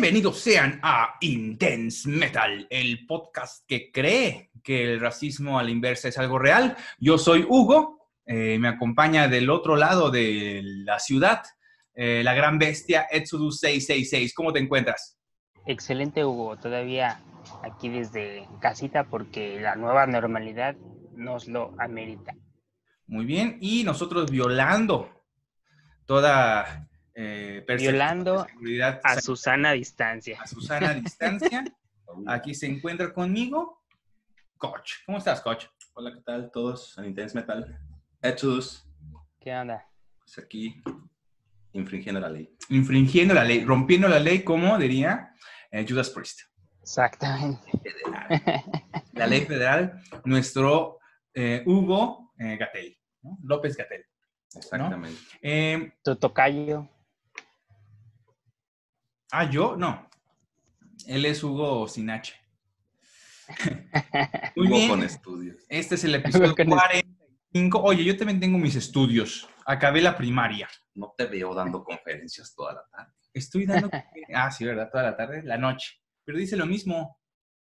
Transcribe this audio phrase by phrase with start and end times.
[0.00, 6.06] Bienvenidos sean a Intense Metal, el podcast que cree que el racismo a la inversa
[6.06, 6.76] es algo real.
[7.00, 11.42] Yo soy Hugo, eh, me acompaña del otro lado de la ciudad
[11.94, 14.34] eh, la gran bestia Exodus 666.
[14.34, 15.18] ¿Cómo te encuentras?
[15.66, 16.56] Excelente, Hugo.
[16.56, 17.20] Todavía
[17.64, 20.76] aquí desde casita porque la nueva normalidad
[21.16, 22.36] nos lo amerita.
[23.08, 25.10] Muy bien, y nosotros violando
[26.06, 26.87] toda
[27.20, 28.46] eh, violando
[29.02, 30.40] a Susana a distancia.
[30.40, 31.64] A Susana a distancia.
[32.28, 33.82] Aquí se encuentra conmigo
[34.56, 34.92] Coach.
[35.04, 35.66] ¿Cómo estás, Coach?
[35.94, 36.96] Hola, ¿qué tal todos?
[36.96, 37.76] En Intense Metal.
[38.22, 38.88] Exodus.
[39.40, 39.84] ¿Qué onda?
[40.20, 40.80] Pues aquí,
[41.72, 42.56] infringiendo la ley.
[42.68, 45.34] Infringiendo la ley, rompiendo la ley, como diría
[45.72, 46.42] eh, Judas Priest.
[46.80, 47.68] Exactamente.
[49.12, 51.00] La ley federal, nuestro
[51.34, 52.96] eh, Hugo Gatel,
[53.42, 54.04] López Gatel.
[54.54, 55.92] Exactamente.
[56.02, 56.88] tu tocayo.
[59.30, 60.08] Ah, yo no.
[61.06, 62.34] Él es Hugo Sinache.
[64.56, 64.90] Muy bien.
[64.90, 65.56] con estudios.
[65.68, 67.80] Este es el episodio 45.
[67.80, 69.48] Oye, yo también tengo mis estudios.
[69.66, 70.68] Acabé la primaria.
[70.94, 73.12] No te veo dando conferencias toda la tarde.
[73.32, 73.90] Estoy dando.
[74.34, 74.90] ah, sí, ¿verdad?
[74.90, 76.00] Toda la tarde, la noche.
[76.24, 77.18] Pero dice lo mismo.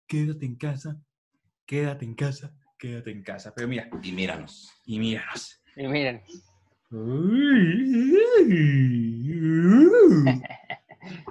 [0.07, 0.97] Quédate en casa.
[1.67, 2.53] Quédate en casa.
[2.79, 3.53] Quédate en casa.
[3.55, 3.89] Pero mira.
[4.03, 4.73] Y míranos.
[4.85, 5.61] Y míranos.
[5.77, 6.23] Y miren.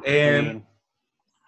[0.03, 0.61] Eh,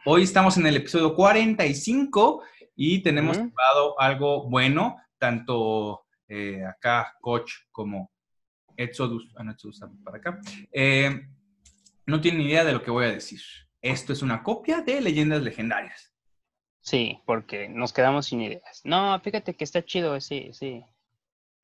[0.06, 2.44] hoy estamos en el episodio 45
[2.76, 8.12] y tenemos preparado algo bueno, tanto eh, acá, Coach, como
[8.76, 9.44] Exodus, ah,
[10.04, 10.40] para acá.
[10.72, 11.28] Eh,
[12.06, 13.42] no tienen idea de lo que voy a decir.
[13.82, 16.14] Esto es una copia de Leyendas Legendarias.
[16.82, 18.82] Sí, porque nos quedamos sin ideas.
[18.86, 20.52] No, fíjate que está chido ese,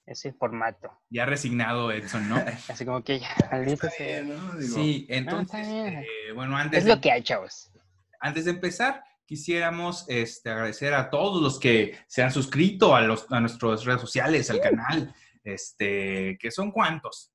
[0.05, 0.91] ese, ese formato.
[1.09, 2.35] Ya resignado Edson, ¿no?
[2.69, 3.35] Así como que ya,
[4.61, 6.79] sí, entonces, eh, bueno, antes...
[6.79, 7.71] Es lo que hay, chavos.
[8.19, 13.25] Antes de empezar, quisiéramos este, agradecer a todos los que se han suscrito a, los,
[13.31, 15.13] a nuestras redes sociales, al canal,
[15.43, 17.31] este, que son cuantos.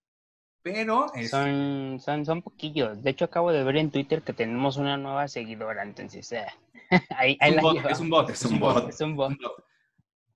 [0.63, 1.07] Pero...
[1.15, 3.03] Este son, son, son poquillos.
[3.03, 6.31] De hecho, acabo de ver en Twitter que tenemos una nueva seguidora, entonces...
[6.33, 6.47] Eh,
[7.17, 9.33] ahí, es, un bot, es, un bot, es un bot, es un bot.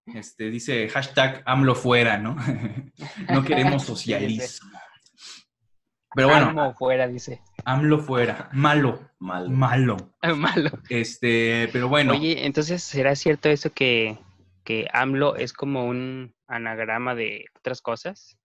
[0.07, 2.37] Este, dice hashtag AMLO fuera, ¿no?
[3.33, 4.69] no queremos socialismo.
[6.15, 6.49] Pero bueno.
[6.49, 7.41] AMLO fuera, dice.
[7.65, 8.51] AMLO fuera.
[8.53, 9.09] Malo.
[9.19, 9.51] Malo.
[9.51, 9.97] Malo.
[10.37, 10.71] Malo.
[10.89, 12.13] Este, pero bueno.
[12.13, 14.19] Oye, entonces, ¿será cierto eso que,
[14.65, 18.37] que AMLO es como un anagrama de otras cosas?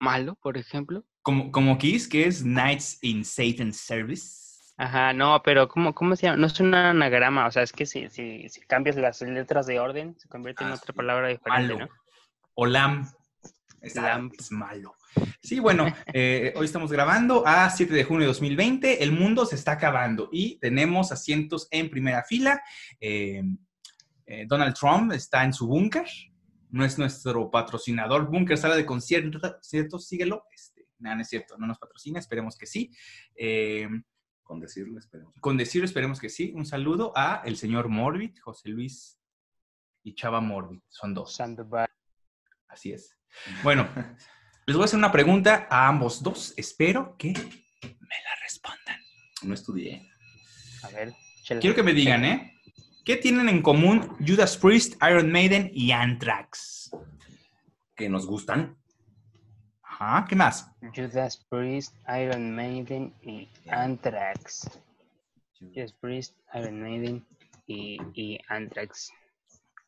[0.00, 1.04] Malo, por ejemplo.
[1.22, 4.43] Como, como Kiss, que es Knights in Satan's Service.
[4.76, 6.38] Ajá, no, pero ¿cómo, ¿cómo se llama?
[6.38, 9.78] No es un anagrama, o sea, es que si, si, si cambias las letras de
[9.78, 11.88] orden, se convierte en ah, otra palabra diferente, malo.
[12.54, 13.08] O lam.
[13.80, 14.96] Es, malo.
[15.42, 19.04] Sí, bueno, eh, hoy estamos grabando a 7 de junio de 2020.
[19.04, 22.62] El mundo se está acabando y tenemos asientos en primera fila.
[22.98, 23.42] Eh,
[24.24, 26.06] eh, Donald Trump está en su búnker.
[26.70, 28.30] No es nuestro patrocinador.
[28.30, 30.46] Búnker sala de conciertos, síguelo.
[30.50, 32.90] Este, nada, no es cierto, no nos patrocina, esperemos que sí.
[34.44, 35.34] Con decirlo, esperemos.
[35.40, 36.52] Con decirlo, esperemos que sí.
[36.54, 39.18] Un saludo a el señor Morbid, José Luis
[40.02, 40.80] y Chava Morbid.
[40.88, 41.40] Son dos.
[42.68, 43.16] Así es.
[43.62, 43.88] Bueno,
[44.66, 46.52] les voy a hacer una pregunta a ambos dos.
[46.58, 49.00] Espero que me la respondan.
[49.42, 50.08] No estudié.
[50.82, 51.14] A ver.
[51.60, 52.60] Quiero que me digan, ¿eh?
[53.04, 56.90] ¿Qué tienen en común Judas Priest, Iron Maiden y Anthrax?
[57.94, 58.76] Que nos gustan.
[60.06, 60.70] Ajá, ¿qué más?
[60.94, 64.78] Judas Priest, Iron Maiden y Anthrax.
[65.58, 67.26] Judas Priest, Iron Maiden
[67.66, 69.10] y, Anthrax.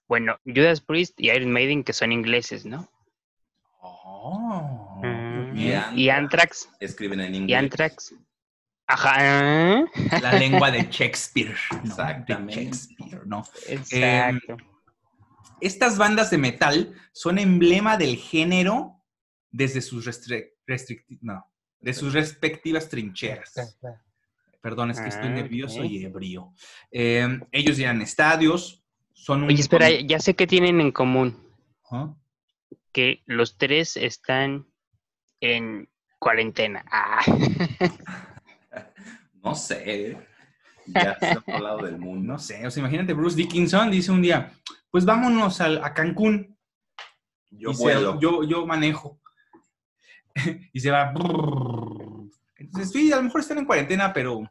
[0.09, 2.91] Bueno, Judas Priest y Iron Maiden que son ingleses, ¿no?
[3.83, 5.03] Oh.
[5.95, 6.71] y, Anthrax.
[6.81, 7.51] Escriben en inglés.
[7.51, 8.15] Y Anthrax.
[8.87, 9.85] Ajá.
[10.23, 11.57] La lengua de Shakespeare.
[11.85, 12.65] Exactamente.
[12.65, 13.45] Shakespeare, ¿no?
[13.69, 14.53] Exacto.
[14.53, 14.57] Em,
[15.61, 18.96] estas bandas de metal son emblema del género
[19.57, 20.07] desde sus,
[21.23, 21.47] no,
[21.81, 23.79] de sus respectivas trincheras.
[24.61, 26.53] Perdón, es que estoy ah, nervioso y ebrio.
[26.91, 29.49] Em, ellos llenan estadios, son un...
[29.49, 31.43] Oye, espera, ya sé que tienen en común.
[32.93, 34.67] Que los tres están
[35.41, 35.89] en
[36.19, 36.85] cuarentena.
[36.91, 37.25] Ah.
[39.43, 40.19] no sé.
[40.87, 42.33] Ya se ha lado del mundo.
[42.33, 42.67] No sé.
[42.67, 44.53] O sea, imagínate, Bruce Dickinson dice un día,
[44.91, 46.57] pues vámonos a, Cancún.
[47.51, 48.21] Yo, vuelo.
[48.21, 49.21] yo, yo manejo.
[50.73, 51.13] y se va.
[52.57, 54.43] Entonces, sí, a lo mejor están en cuarentena, pero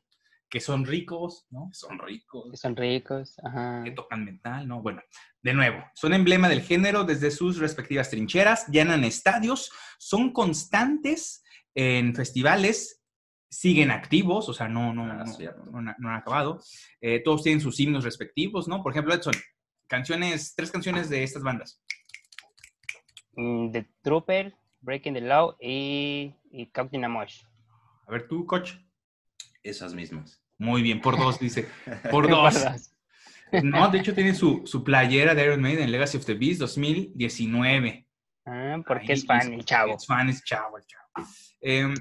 [0.50, 1.70] que son ricos, ¿no?
[1.74, 2.50] Son ricos.
[2.52, 3.84] Que son ricos, ajá.
[3.84, 4.82] Que tocan mental, ¿no?
[4.82, 5.02] Bueno,
[5.42, 11.44] de nuevo, son emblema del género desde sus respectivas trincheras, llenan estadios, son constantes
[11.74, 13.02] en festivales
[13.50, 15.24] siguen activos, o sea, no, no, Ah,
[15.72, 16.62] no, han- no han acabado.
[17.00, 18.84] Eh, todos tienen sus himnos respectivos, ¿no?
[18.84, 19.34] Por ejemplo, Edson,
[19.88, 21.82] canciones, tres canciones de estas bandas.
[23.36, 24.56] Mm, The Trooper,
[24.86, 27.42] Breaking the Law y, y Captain Amosh.
[28.08, 28.74] A ver, tú, coach.
[29.64, 30.40] Esas mismas.
[30.58, 31.68] Muy bien, por dos, dice.
[32.12, 32.56] Por dos.
[33.64, 38.08] No, de hecho tiene su, su playera de Iron Maiden, Legacy of the Beast 2019.
[38.46, 39.96] Ah, porque Ahí es fan, el chavo.
[39.96, 41.28] Es fan, es chavo, el chavo.
[41.62, 41.94] Em,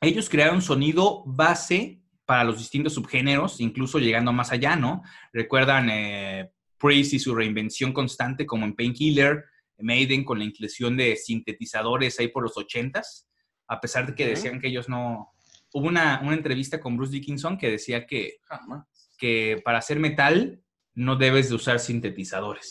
[0.00, 5.02] ellos crearon sonido base para los distintos subgéneros, incluso llegando más allá, ¿no?
[5.32, 9.44] Recuerdan eh, Priest y su reinvención constante, como en Painkiller,
[9.78, 13.26] Maiden con la inclusión de sintetizadores ahí por los 80s,
[13.68, 15.32] a pesar de que decían que ellos no...
[15.72, 18.86] Hubo una, una entrevista con Bruce Dickinson que decía que Jamás.
[19.18, 20.62] que para hacer metal
[20.94, 22.70] no debes de usar sintetizadores.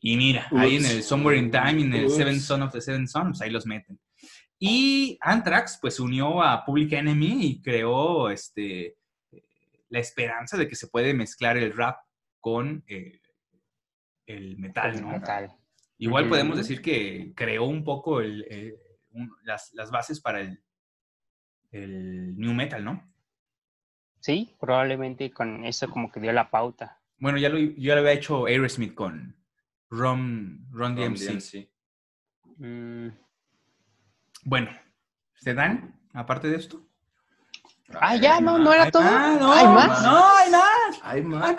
[0.00, 2.16] Y mira, ahí en el Somewhere in Time, en el Ups.
[2.16, 3.98] Seven Son of the Seven Sons, ahí los meten.
[4.58, 8.96] Y Anthrax, pues, unió a Public Enemy y creó este,
[9.88, 11.98] la esperanza de que se puede mezclar el rap
[12.40, 13.20] con eh,
[14.26, 15.10] el metal, ¿no?
[15.10, 15.56] metal.
[15.98, 18.74] Igual podemos decir que creó un poco el, eh,
[19.10, 20.62] un- las, las bases para el,
[21.72, 23.02] el new metal, ¿no?
[24.20, 27.00] Sí, probablemente con eso como que dio la pauta.
[27.18, 29.36] Bueno, ya lo, ya lo había hecho Aerosmith con
[29.90, 31.28] Ron, Ron Ron DMC.
[31.30, 31.68] DMC.
[32.58, 33.08] Mm,
[34.44, 34.70] Bueno,
[35.34, 36.84] ¿se dan aparte de esto?
[38.00, 39.02] Ah, ya, no, no era todo.
[39.02, 40.02] más, no, ¿Hay más?
[40.02, 41.00] No, hay más.
[41.02, 41.56] Hay más.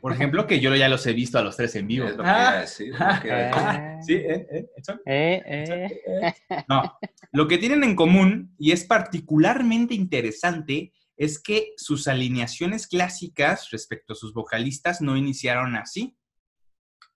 [0.00, 2.06] Por ejemplo, que yo ya los he visto a los tres en vivo.
[2.06, 4.04] Es lo que iba a Ah, decir, es lo que iba a decir.
[4.06, 6.02] Sí, eh, eh, eh,
[6.50, 6.64] eh.
[6.68, 6.98] No,
[7.32, 14.12] lo que tienen en común y es particularmente interesante es que sus alineaciones clásicas respecto
[14.12, 16.16] a sus vocalistas no iniciaron así.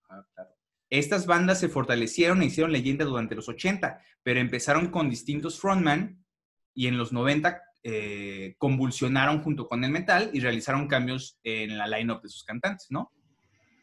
[0.09, 0.51] Ah, claro.
[0.91, 6.23] Estas bandas se fortalecieron e hicieron leyenda durante los 80, pero empezaron con distintos frontman
[6.75, 11.89] y en los 90 eh, convulsionaron junto con el metal y realizaron cambios en la
[11.89, 13.11] line-up de sus cantantes, ¿no?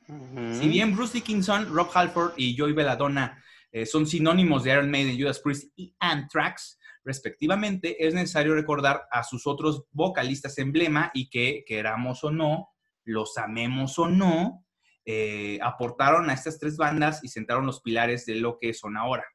[0.07, 5.19] Si bien Bruce Dickinson, Rob Halford y Joey Belladonna eh, son sinónimos de Iron Maiden,
[5.19, 11.63] Judas Priest y Anthrax, respectivamente, es necesario recordar a sus otros vocalistas emblema y que,
[11.67, 12.69] queramos o no,
[13.03, 14.65] los amemos o no,
[15.05, 19.25] eh, aportaron a estas tres bandas y sentaron los pilares de lo que son ahora.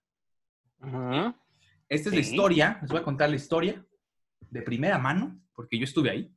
[1.89, 3.85] Esta es la historia, les voy a contar la historia
[4.51, 6.31] de primera mano, porque yo estuve ahí,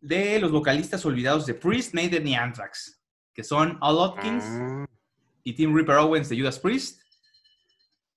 [0.00, 3.00] de los vocalistas olvidados de Priest, Maiden y Anthrax,
[3.34, 4.86] que son Al Ah,
[5.44, 7.02] y Tim Ripper Owens de Judas Priest,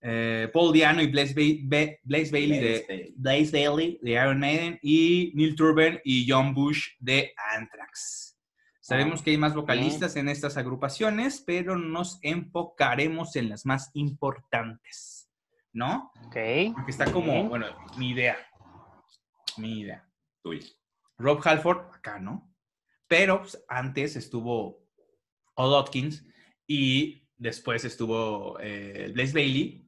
[0.01, 3.13] eh, Paul Diano y Blaze, Ba- Ba- Blaze Bailey de Bailey.
[3.15, 8.37] Blaze Bailey de Iron Maiden y Neil Turban y John Bush de Anthrax.
[8.79, 13.91] Sabemos Ah, que hay más vocalistas en estas agrupaciones, pero nos enfocaremos en las más
[13.93, 15.29] importantes,
[15.71, 16.11] ¿no?
[16.25, 16.35] ok.
[16.73, 17.49] Porque está como, Bien.
[17.49, 17.67] bueno,
[17.97, 18.37] mi idea.
[19.57, 20.07] Mi idea.
[21.17, 22.53] Rob Halford, acá, ¿no?
[23.07, 24.87] Pero pues, antes estuvo
[25.55, 26.25] Odd Atkins
[26.65, 29.87] y después estuvo eh, Blaze Bailey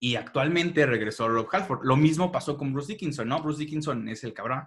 [0.00, 1.84] y actualmente regresó Rob Halford.
[1.84, 3.42] Lo mismo pasó con Bruce Dickinson, ¿no?
[3.42, 4.62] Bruce Dickinson es el cabrón,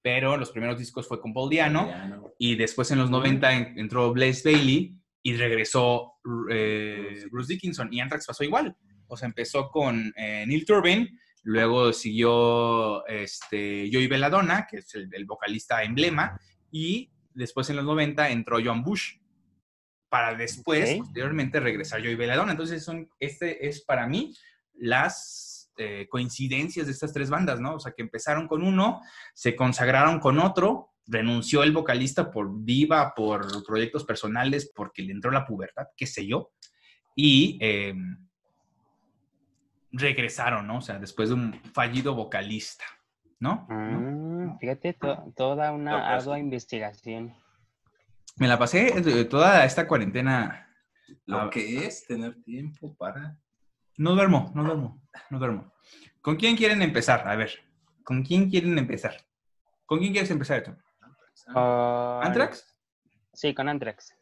[0.00, 2.30] pero los primeros discos fue con Paul Diano Diano.
[2.38, 6.14] y después en los 90 en- entró Blaze Bailey y regresó
[6.50, 8.76] eh, Bruce Dickinson y Anthrax pasó igual.
[9.06, 15.08] O sea, empezó con eh, Neil Turbin, luego siguió este, Joey Belladonna, que es el,
[15.12, 19.16] el vocalista emblema, y después en los 90 entró John Bush,
[20.12, 22.52] para después, posteriormente, regresar Joey Belladonna.
[22.52, 24.36] Entonces, son, este es para mí
[24.74, 27.76] las eh, coincidencias de estas tres bandas, ¿no?
[27.76, 29.00] O sea, que empezaron con uno,
[29.32, 35.30] se consagraron con otro, renunció el vocalista por diva, por proyectos personales, porque le entró
[35.30, 36.52] la pubertad, qué sé yo,
[37.16, 37.94] y eh,
[39.92, 40.78] regresaron, ¿no?
[40.78, 42.84] O sea, después de un fallido vocalista,
[43.38, 43.66] ¿no?
[43.70, 47.34] Ah, fíjate, to- toda una No, pues, ardua investigación.
[48.36, 50.68] Me la pasé eh, toda esta cuarentena.
[51.26, 53.36] Lo Ah, que es tener tiempo para.
[53.98, 55.72] No duermo, no duermo, no duermo.
[56.22, 57.28] ¿Con quién quieren empezar?
[57.28, 57.52] A ver,
[58.02, 59.16] ¿con quién quieren empezar?
[59.84, 60.78] ¿Con quién quieres empezar?
[61.48, 62.74] Ah, Con- ¿Anthrax?
[63.34, 64.14] Sí, con Anthrax.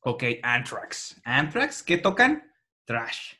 [0.00, 1.20] Ok, Anthrax.
[1.24, 1.82] ¿Anthrax?
[1.82, 2.50] ¿Qué tocan?
[2.86, 3.34] Trash.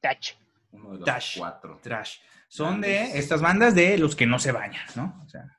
[0.00, 0.34] Touch.
[0.72, 1.38] Uno de los Dash.
[1.38, 1.78] cuatro.
[1.82, 2.18] Trash.
[2.48, 5.18] Son de estas bandas de los que no se bañan, ¿no?
[5.24, 5.58] O sea,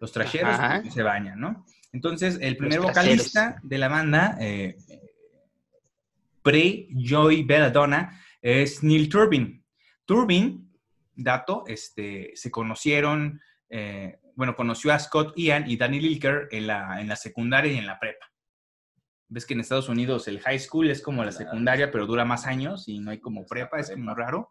[0.00, 0.80] los trasheros Ajá.
[0.80, 1.66] que no se bañan, ¿no?
[1.92, 4.76] Entonces, el primer Los vocalista de la banda, eh,
[6.42, 9.64] pre-Joy Belladonna, es Neil Turbin.
[10.06, 10.72] Turbin,
[11.14, 17.00] dato, este, se conocieron, eh, bueno, conoció a Scott Ian y Danny Lilker en la,
[17.00, 18.31] en la secundaria y en la prepa.
[19.32, 22.46] Ves que en Estados Unidos el high school es como la secundaria, pero dura más
[22.46, 24.50] años y no hay como prepa, es como raro.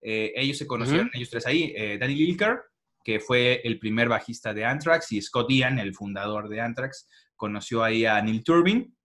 [0.00, 2.60] Eh, ellos se conocieron, ellos tres ahí, eh, Danny Lilker,
[3.02, 7.82] que fue el primer bajista de Anthrax, y Scott Ian, el fundador de Anthrax, conoció
[7.82, 8.96] ahí a Neil Turbin.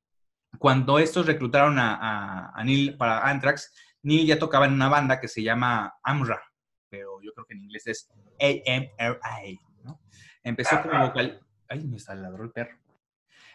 [0.60, 5.42] Cuando estos reclutaron a, Neil para Anthrax, Neil ya tocaba en una banda que se
[5.42, 6.44] llama AMRA,
[6.90, 8.08] pero yo creo que en inglés es
[8.40, 9.20] AMRA,
[9.84, 10.00] ¿no?
[10.44, 11.42] Empezó como vocal...
[11.70, 12.78] Ay, me está el perro.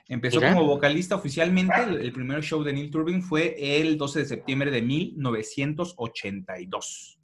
[0.08, 1.82] Empezó como vocalista oficialmente.
[1.82, 7.18] El, primer show de Neil Turbin fue el 12 de septiembre de 1982.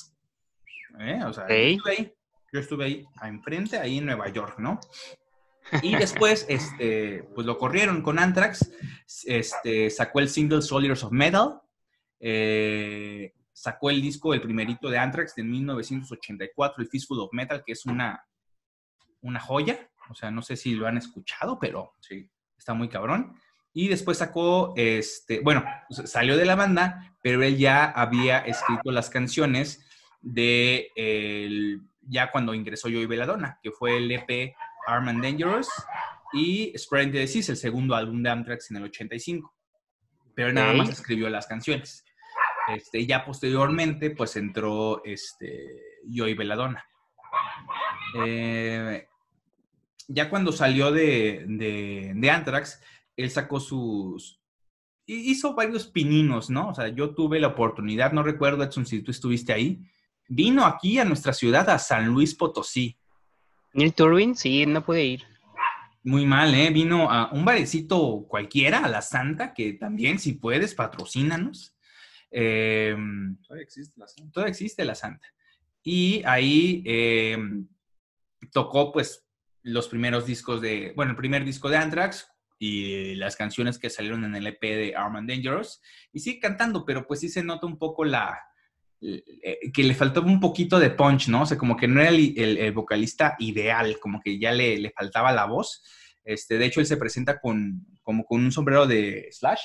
[1.01, 1.21] ¿Eh?
[1.25, 2.13] O sea, yo, estuve ahí,
[2.53, 4.81] yo estuve ahí enfrente, ahí en Nueva York, ¿no?
[5.83, 8.73] Y después, este, pues lo corrieron con Anthrax,
[9.27, 11.61] este, sacó el single Soldiers of Metal,
[12.21, 17.73] eh, sacó el disco, el primerito de Anthrax de 1984, el Fistful of Metal, que
[17.73, 18.25] es una,
[19.21, 19.91] una joya.
[20.11, 23.35] O sea, no sé si lo han escuchado, pero sí, está muy cabrón.
[23.73, 29.09] Y después sacó, este, bueno, salió de la banda, pero él ya había escrito las
[29.11, 29.87] canciones
[30.21, 34.55] de el, ya cuando ingresó Joey Belladonna, que fue el EP
[34.87, 35.69] Arm and Dangerous
[36.33, 39.55] y Spreading the Disease, el segundo álbum de Amtrax en el 85.
[40.35, 42.05] Pero nada más escribió las canciones.
[42.75, 46.85] Este, ya posteriormente, pues entró este, Joey Belladonna.
[48.25, 49.07] Eh,
[50.09, 52.83] ya cuando salió de, de, Anthrax,
[53.17, 54.41] él sacó sus...
[55.07, 56.69] Hizo varios pininos, ¿no?
[56.69, 59.81] O sea, yo tuve la oportunidad, no recuerdo, Edson, si tú estuviste ahí,
[60.29, 62.99] vino aquí a nuestra ciudad, a San Luis Potosí.
[63.73, 64.35] ¿Neil Turbin?
[64.35, 65.23] Sí, no pude ir.
[66.03, 66.71] Muy mal, ¿eh?
[66.71, 71.75] Vino a un barecito cualquiera, a La Santa, que también, si puedes, patrocínanos.
[72.31, 74.33] Em, todavía existe La Santa.
[74.33, 75.27] Todavía existe La Santa.
[75.83, 77.67] Y ahí em,
[78.53, 79.28] tocó, pues,
[79.69, 84.25] los primeros discos de, bueno, el primer disco de Anthrax y las canciones que salieron
[84.25, 85.81] en el EP de Arm and Dangerous.
[86.13, 88.39] Y sigue cantando, pero pues sí se nota un poco la,
[89.01, 91.43] eh, que le faltó un poquito de punch, ¿no?
[91.43, 95.33] O sea, como que no era el, vocalista ideal, como que ya le, le, faltaba
[95.33, 95.85] la voz.
[96.25, 99.63] Este, de hecho, él se presenta con, como con un sombrero de Slash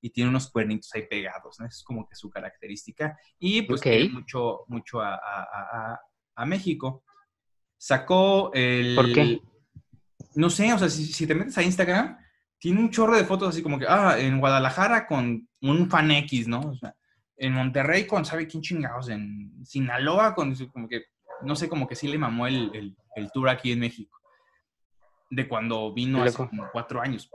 [0.00, 1.66] y tiene unos cuernitos ahí pegados, ¿no?
[1.66, 3.18] es como que su característica.
[3.38, 4.08] Y pues okay.
[4.08, 6.00] mucho, mucho a, a,
[6.36, 7.04] a México
[7.84, 8.94] sacó el...
[8.94, 9.42] ¿Por qué?
[10.36, 12.16] No sé, o sea, si, te metes a Instagram,
[12.58, 16.48] tiene un chorro de fotos así como que, ah, en Guadalajara con un fan X,
[16.48, 16.60] ¿no?
[16.60, 16.96] O sea,
[17.36, 19.10] en Monterrey con, ¿sabe quién chingados?
[19.10, 21.02] En Sinaloa con, como que,
[21.42, 22.96] no sé, como que sí le mamó el,
[23.34, 24.18] tour aquí en México.
[25.28, 27.30] De cuando vino hace como cuatro años.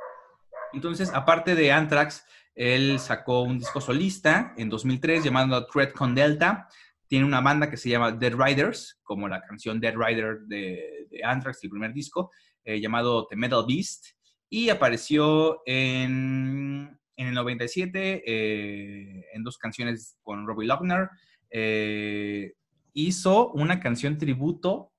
[0.73, 2.25] Entonces, aparte de Anthrax,
[2.55, 6.67] él sacó un disco solista en 2003 llamado Thread con Delta
[7.09, 11.63] tiene una banda que se llama Dead Riders, como la canción Dead Rider de, Anthrax,
[11.63, 12.31] el primer disco,
[12.63, 14.05] eh, llamado The Metal Beast,
[14.47, 21.09] y apareció en, el 97 eh, en dos canciones con Robbie Lochner.
[21.49, 22.53] Eh,
[22.93, 24.93] hizo una canción tributo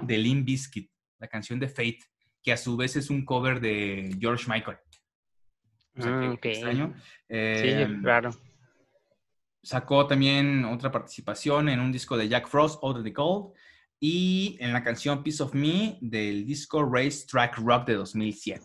[0.00, 2.00] de Limp Bizkit, la canción de Fate,
[2.42, 4.78] que a su vez es un cover de George Michael.
[5.98, 6.94] O sea, mm, extraño.
[7.28, 8.30] sí, claro.
[9.62, 13.52] Sacó también otra participación en un disco de Jack Frost, Out the Cold,
[13.98, 18.64] y en la canción Piece of Me del disco Race Track Rock de 2007.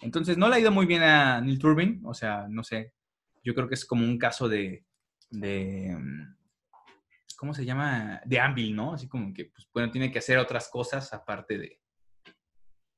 [0.00, 2.92] Entonces, no le ha ido muy bien a Neil Turbin, o sea, no sé,
[3.44, 4.84] yo creo que es como un caso de,
[5.30, 5.96] de
[7.36, 8.20] ¿cómo se llama?
[8.24, 8.94] De Anvil, ¿no?
[8.94, 11.80] Así como que, pues, bueno, tiene que hacer otras cosas aparte de...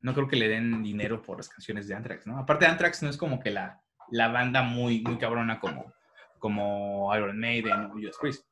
[0.00, 2.38] No creo que le den dinero por las canciones de Anthrax, ¿no?
[2.38, 5.93] Aparte, Anthrax no es como que la, la banda muy, muy cabrona como,
[6.47, 8.47] como Iron Maiden o Judas Priest?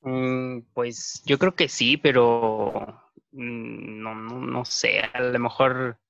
[0.00, 6.00] Mm, pues yo creo que sí, pero mm, no, no, sé, a lo mejor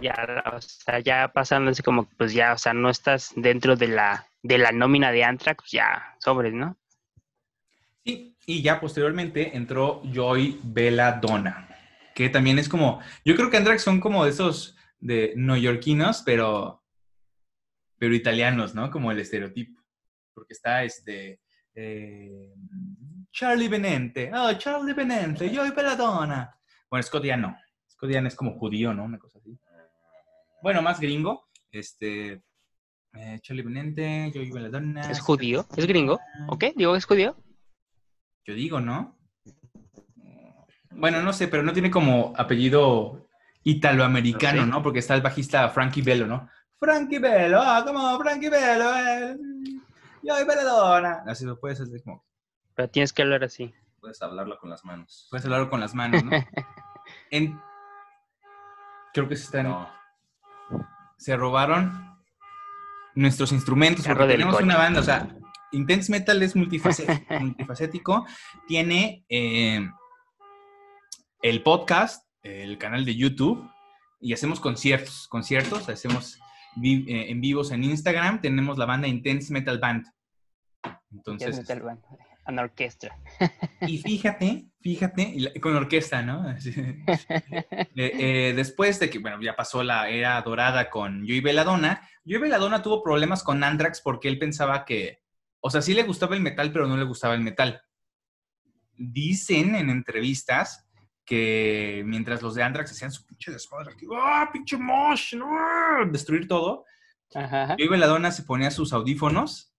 [0.00, 3.86] ya, o sea, ya pasando así como, pues ya, o sea, no estás dentro de
[3.86, 6.76] la, de la nómina de Anthrax, pues ya, sobres, ¿no?
[8.04, 11.68] Sí, y ya posteriormente entró Joy Belladonna,
[12.12, 16.82] que también es como, yo creo que Anthrax son como de esos de neoyorquinos, pero
[17.98, 18.90] pero italianos, ¿no?
[18.90, 19.82] Como el estereotipo.
[20.34, 21.40] Porque está este.
[21.74, 22.52] Eh,
[23.30, 24.30] Charlie Benente.
[24.34, 26.58] Oh, Charlie Benente, yo y Peladona.
[26.90, 27.56] Bueno, Scott no.
[27.88, 29.04] Scott es como judío, ¿no?
[29.04, 29.58] Una cosa así.
[30.62, 31.48] Bueno, más gringo.
[31.70, 32.42] Este.
[33.14, 35.10] Eh, Charlie Benente, yo y Peladona.
[35.10, 35.66] ¿Es judío?
[35.76, 36.20] ¿Es gringo?
[36.48, 36.64] ¿Ok?
[36.76, 37.36] Digo, ¿es judío?
[38.44, 39.16] Yo digo, ¿no?
[40.90, 43.28] Bueno, no sé, pero no tiene como apellido
[43.64, 44.82] italoamericano, ¿no?
[44.82, 46.48] Porque está el bajista Frankie Bello, ¿no?
[46.78, 49.36] Frankie Bello, ah, como Frankie Bello, eh.
[50.22, 51.22] yo perdona.
[51.26, 52.24] Así lo puedes hacer como.
[52.74, 53.74] Pero tienes que hablar así.
[54.00, 55.26] Puedes hablarlo con las manos.
[55.30, 56.30] Puedes hablarlo con las manos, ¿no?
[57.30, 57.60] en...
[59.14, 59.88] Creo que se están.
[61.16, 62.18] Se robaron
[63.14, 64.06] nuestros instrumentos.
[64.06, 65.34] Porque tenemos una banda, o sea,
[65.72, 67.34] Intense Metal es multifacético.
[67.40, 68.26] multifacético.
[68.68, 69.88] Tiene eh,
[71.42, 73.68] el podcast, el canal de YouTube
[74.20, 75.26] y hacemos conciertos.
[75.28, 76.38] Conciertos, hacemos
[76.76, 78.40] vi- eh, en vivos en Instagram.
[78.40, 80.06] Tenemos la banda Intense Metal Band.
[81.10, 82.02] Entonces, Intense Metal Band,
[82.48, 83.08] Una orquesta.
[83.80, 86.44] y fíjate, fíjate, y la- con orquesta, ¿no?
[87.08, 92.40] Eh, eh, después de que, bueno, ya pasó la era dorada con Joey Belladonna, Joey
[92.40, 95.20] Belladonna tuvo problemas con Anthrax porque él pensaba que,
[95.60, 97.80] o sea, sí le gustaba el metal, pero no le gustaba el metal.
[98.98, 100.85] Dicen en entrevistas
[101.26, 105.34] que mientras los de Anthrax hacían su pinche desmadre, ¡ah, pinche mosh!
[105.34, 105.46] ¡no!
[106.10, 106.84] Destruir todo,
[107.34, 107.74] Ajá.
[107.76, 109.74] Joey Belladonna se ponía sus audífonos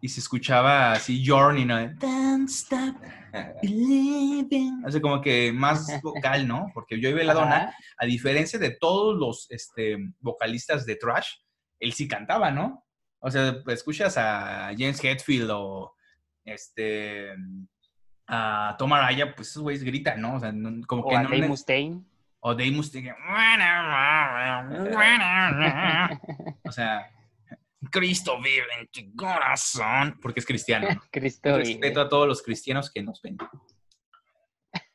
[0.00, 1.88] y se escuchaba así Journey, ¿no?
[1.94, 2.96] Don't stop
[3.62, 4.84] believing.
[4.86, 6.70] Así como que más vocal, ¿no?
[6.72, 7.76] Porque Joey Belladonna, Ajá.
[7.98, 11.28] a diferencia de todos los este, vocalistas de thrash,
[11.80, 12.84] él sí cantaba, ¿no?
[13.18, 15.94] O sea, escuchas a James Hetfield o
[16.44, 17.34] este
[18.26, 20.36] a Tom Araya, pues esos güeyes gritan, ¿no?
[20.36, 22.02] O sea, no- como O que a no Dave ne- Mustaine.
[22.40, 23.14] o Dave Mustaine.
[26.64, 27.10] O sea,
[27.90, 30.88] Cristo vive en tu corazón, porque es cristiano.
[30.94, 31.02] ¿no?
[31.12, 31.56] Cristo.
[31.58, 33.36] Respeto a todos los cristianos que nos ven.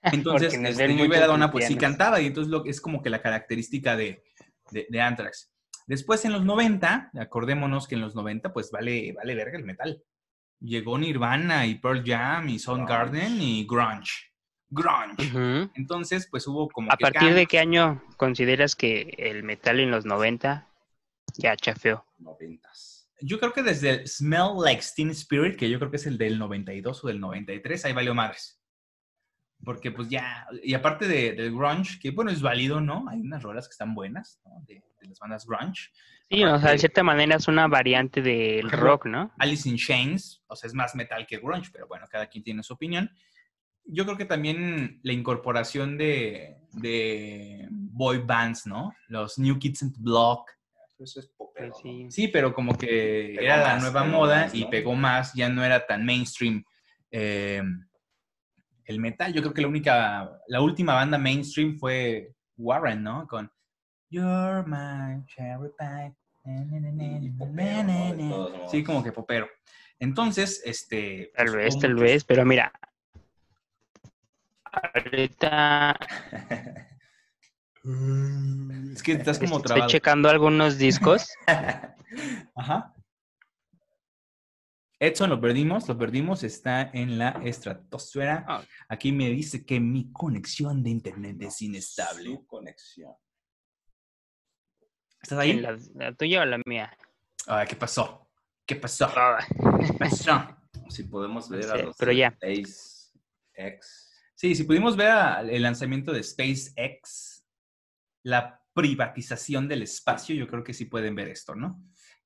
[0.01, 3.95] Entonces, este, muchos Belladonna pues sí cantaba y entonces lo, es como que la característica
[3.95, 4.23] de,
[4.71, 5.51] de, de Anthrax.
[5.87, 10.01] Después en los 90, acordémonos que en los 90 pues vale, vale verga el metal.
[10.61, 14.31] Llegó Nirvana y Pearl Jam y Soundgarden y Grunge.
[14.69, 15.69] Grunge.
[15.75, 19.91] Entonces pues hubo como ¿A que partir de qué año consideras que el metal en
[19.91, 20.67] los 90
[21.37, 22.05] ya chafeó?
[22.17, 23.09] Noventas.
[23.21, 26.17] Yo creo que desde el Smell Like Teen Spirit, que yo creo que es el
[26.17, 28.58] del 92 o del 93, ahí valió madres.
[29.63, 33.05] Porque pues ya, y aparte de, del grunge, que bueno, es válido, ¿no?
[33.09, 34.63] Hay unas rolas que están buenas, ¿no?
[34.65, 35.89] De, de las bandas grunge.
[36.29, 39.33] Sí, o sea, de cierta manera es una variante del rock, ¿no?
[39.39, 42.61] Alice in Chains, o sea, es más metal que grunge, pero bueno, cada quien tiene
[42.61, 43.09] su opinión.
[43.83, 48.93] Yo creo que también la incorporación de, de boy bands, ¿no?
[49.07, 50.51] Los New Kids the Block,
[50.99, 52.05] Eso es popero, Pues sí.
[52.11, 55.63] Sí, pero como que Pegó era la nueva moda más, y pegó más, ya no
[55.63, 56.63] era tan mainstream
[57.09, 57.63] eh,
[58.89, 59.31] el metal.
[59.33, 63.27] Yo creo que la única, la última banda mainstream fue Warren, ¿no?
[63.27, 63.51] Con
[64.09, 66.15] You're my cherry pie.
[66.43, 68.15] na, na, na, na, Y na, popero, na, ¿no?
[68.15, 68.29] De na.
[68.29, 68.71] todos modos.
[68.71, 69.47] Sí, como que popero.
[69.99, 71.31] Entonces, este...
[71.35, 72.71] Tal pues, vez, tal vez, pero mira.
[74.71, 75.97] Ahorita
[78.93, 79.87] Es que estás como estoy trabado.
[79.87, 81.29] checando algunos discos.
[82.55, 82.93] Ajá.
[85.01, 88.43] Edson, lo perdimos, lo perdimos, está en la estratosfera.
[88.47, 88.63] Ah.
[88.89, 92.25] Aquí me dice que mi conexión de internet es inestable.
[92.25, 93.13] Su conexión.
[95.21, 95.59] ¿Estás ahí?
[95.59, 96.95] ¿La, la tuya o la mía?
[97.47, 98.29] Ah, ¿Qué pasó?
[98.65, 99.05] ¿Qué pasó?
[99.15, 99.39] Ah,
[99.85, 100.55] ¿Qué pasó?
[100.89, 102.31] Si podemos ver No a los pero ya.
[102.31, 103.13] SpaceX.
[104.33, 107.45] Sí, si pudimos ver a- el lanzamiento de SpaceX,
[108.23, 111.79] la privatización del espacio, yo creo que sí pueden ver esto, ¿no?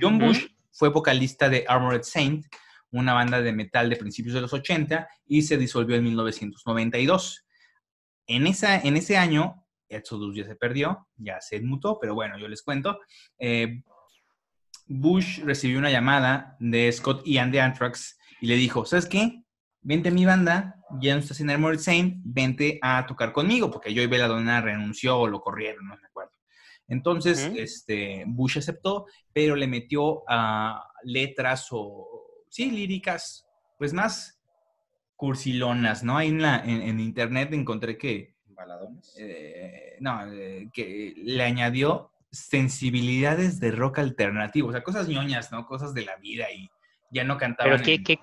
[0.00, 0.18] John.
[0.18, 2.44] Bush fue vocalista de Armored Saint,
[2.90, 7.46] una banda de metal de principios de los 80, y se disolvió en 1992.
[8.26, 12.48] En, esa, en ese año, Exodus ya se perdió, ya se mutó, pero bueno, yo
[12.48, 13.00] les cuento.
[13.38, 13.82] Eh,
[14.88, 19.42] Bush recibió una llamada de Scott Ian de Anthrax y le dijo, ¿sabes qué?
[19.80, 23.94] Vente a mi banda, ya no estás en Armored Saint, vente a tocar conmigo, porque
[23.94, 26.32] Joey Belladonna renunció o lo corrieron, no me acuerdo.
[26.88, 33.46] Entonces, este, Bush aceptó, pero le metió a letras o, sí, líricas,
[33.76, 34.40] pues más
[35.14, 36.16] cursilonas, ¿no?
[36.16, 39.14] Ahí en, la, en, en internet encontré que, Baladones.
[39.18, 45.66] eh, no, eh, que le añadió sensibilidades de rock alternativo, o sea, cosas ñoñas, ¿no?
[45.66, 46.70] Cosas de la vida y
[47.10, 47.72] ya no cantaban.
[47.72, 48.18] ¿Pero qué, en- qué,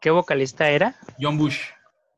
[0.00, 0.96] qué vocalista era?
[1.20, 1.60] John Bush.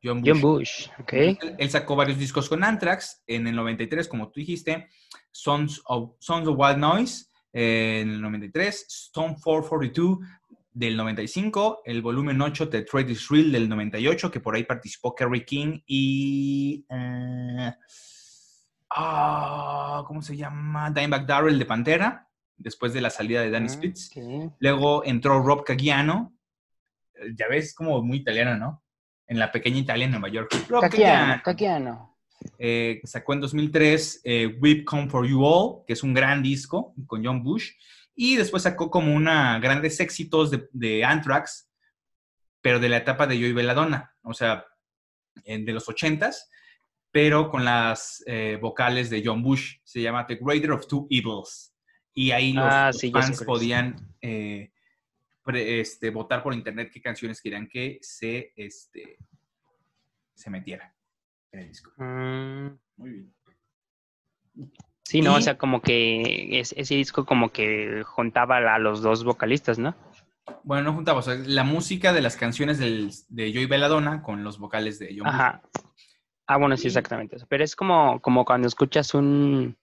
[0.03, 0.29] John Bush.
[0.31, 1.13] John Bush, ok.
[1.13, 4.89] Él, él sacó varios discos con Anthrax en el 93, como tú dijiste,
[5.31, 10.19] Sons of, Sons of Wild Noise eh, en el 93, Stone 442
[10.73, 15.13] del 95, el volumen 8 de Trade is Real del 98, que por ahí participó
[15.15, 16.85] Kerry King y...
[16.89, 17.73] eh,
[18.95, 20.89] ah, ¿Cómo se llama?
[20.91, 24.11] Dimebag Darrell de Pantera, después de la salida de Danny Ah, Spitz.
[24.59, 26.35] Luego entró Rob Caggiano.
[27.15, 28.83] Eh, Ya ves, como muy italiano, ¿no?
[29.27, 30.51] En la pequeña Italia, en Nueva York.
[30.69, 31.41] Rob Caggiano.
[31.43, 32.17] Caquiano.
[32.59, 36.93] Eh, sacó en 2003 eh, We've Come For You All, que es un gran disco
[37.07, 37.71] con John Bush.
[38.15, 41.69] Y después sacó como una grandes éxitos de, de Anthrax,
[42.61, 44.65] pero de la etapa de Joey Belladonna, o sea,
[45.45, 46.35] de los 80s,
[47.13, 49.75] pero con las eh, vocales de John Bush.
[49.83, 51.73] Se llama The Greater of Two Evils.
[52.15, 54.71] Y ahí los, Ah, sí, fans podían eh,
[55.43, 59.17] pre- este, votar por internet qué canciones querían que se, este,
[60.33, 60.93] se metiera
[61.51, 61.91] en el disco.
[61.97, 63.33] Mm, Muy bien.
[65.03, 69.23] sí, no, o sea, como que es- ese disco como que juntaba a los dos
[69.23, 69.95] vocalistas, ¿no?
[70.63, 74.43] Bueno, no juntaba, o sea, la música de las canciones del- de Joey Belladonna con
[74.43, 75.83] los vocales de John Bush.
[76.47, 77.37] Ah, bueno, sí, Y- exactamente.
[77.47, 79.77] Pero es como, como cuando escuchas un,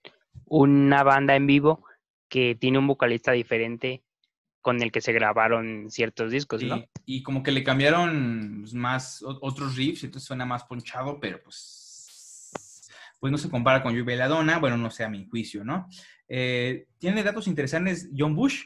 [0.45, 1.83] una banda en vivo
[2.29, 4.03] que tiene un vocalista diferente
[4.61, 6.77] con el que se grabaron ciertos discos, ¿no?
[6.77, 11.41] Y, y como que le cambiaron pues, más otros riffs, entonces suena más ponchado, pero
[11.41, 15.87] pues, pues no se compara con Joey Belladonna, bueno, no sé a mi juicio, ¿no?
[16.27, 18.63] Eh, tiene datos interesantes John Bush.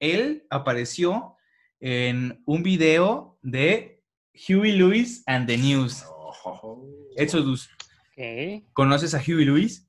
[0.00, 1.36] Él apareció
[1.78, 4.02] en un video de
[4.34, 6.04] Huey Lewis and the News.
[6.44, 7.68] Oh, Exodus,
[8.16, 8.64] Ok.
[8.72, 9.86] ¿conoces a Huey Lewis?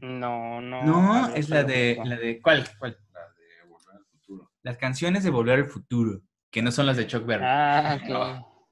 [0.00, 0.82] No, no.
[0.84, 2.68] No, es la de, la de, ¿cuál?
[2.78, 2.98] ¿Cuál?
[3.12, 4.52] La de Volver al Futuro.
[4.62, 7.44] Las canciones de Volver al Futuro, que no son las de Chuck Berry.
[7.46, 8.08] Ah, ok.
[8.08, 8.66] No.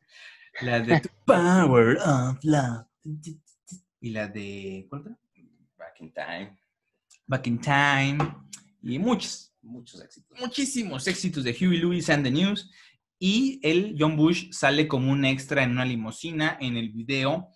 [0.60, 2.86] La de The Power of Love.
[4.00, 4.86] Y la de.
[4.88, 5.18] ¿Cuál otra?
[5.78, 6.58] Back in Time.
[7.26, 8.18] Back in Time.
[8.82, 10.38] Y muchos, Muchos éxitos.
[10.38, 12.70] muchísimos éxitos de Huey Lewis and the News.
[13.18, 17.48] Y él, John Bush, sale como un extra en una limusina en el video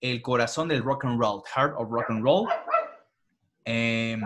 [0.00, 2.48] El corazón del rock and roll, Heart of Rock and Roll.
[3.64, 4.18] Eh,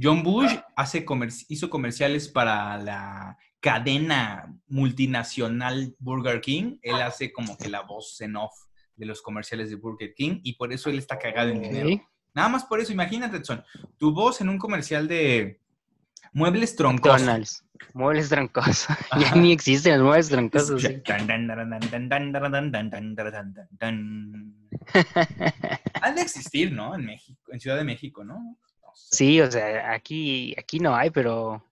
[0.00, 1.04] John Bush hace
[1.48, 6.78] hizo comerciales para la cadena multinacional Burger King.
[6.82, 8.52] Él hace como que la voz en off
[8.96, 11.88] de los comerciales de Burger King y por eso él está cagado en dinero.
[12.34, 13.64] Nada más por eso, imagínate, Edson,
[13.96, 15.60] tu voz en un comercial de
[16.34, 17.64] muebles troncosos.
[17.94, 18.90] Muebles troncosos.
[18.90, 19.18] Ajá.
[19.18, 20.82] ya ni existen los muebles troncosos.
[20.82, 21.00] sí.
[26.02, 26.94] Han de existir, ¿no?
[26.94, 28.34] En México, en Ciudad de México, ¿no?
[28.34, 29.16] No sé.
[29.16, 31.64] Sí, o sea, aquí, aquí no hay, pero,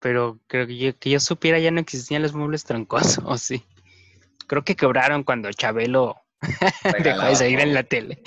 [0.00, 3.64] pero creo que yo, que yo supiera ya no existían los muebles troncosos, ¿o sí?
[4.46, 6.16] Creo que quebraron cuando Chabelo
[7.02, 8.22] dejó de salir en la tele.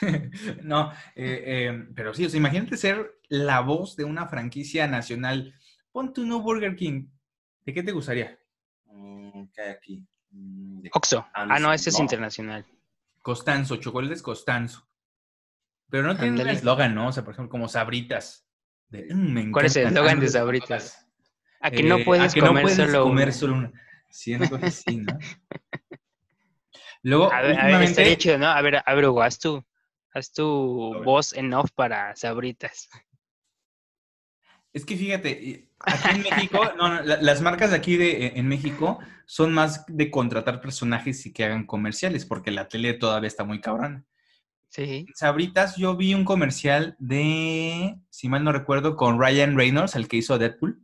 [0.62, 5.54] no, eh, eh, pero sí, o sea, imagínate ser la voz de una franquicia nacional.
[5.92, 7.08] Pon tu no Burger King.
[7.64, 8.38] ¿De qué te gustaría?
[8.86, 10.06] Mm, ¿Qué hay aquí?
[10.30, 11.26] Mm, de- Oxo.
[11.34, 12.02] Ah, no, ese es no.
[12.02, 12.64] internacional.
[13.22, 14.86] Costanzo, chocolates Costanzo.
[15.90, 17.08] Pero no tiene un eslogan, ¿no?
[17.08, 18.46] O sea, por ejemplo, como Sabritas.
[18.88, 20.68] De, "Mm, me ¿Cuál es el eslogan de Sabritas?
[20.68, 21.06] chocolates".
[21.60, 23.32] A que no Eh, puedes a que no comer puedes solo comer una.
[23.32, 23.72] solo una.
[24.08, 25.18] Sí, así, ¿no?
[27.02, 28.46] Luego, A ver, a ver, últimamente, estaría chido, ¿no?
[28.48, 29.22] A ver, a ver, Hugo,
[30.12, 32.88] haz tu, voz en off para Sabritas.
[34.72, 38.46] es que fíjate, aquí en México, no, no, la- las marcas de aquí de, en
[38.48, 43.44] México son más de contratar personajes y que hagan comerciales, porque la tele todavía está
[43.44, 44.04] muy cabrona.
[44.68, 45.06] Sí.
[45.14, 50.18] Sabritas, yo vi un comercial de, si mal no recuerdo, con Ryan Reynolds, el que
[50.18, 50.80] hizo Deadpool.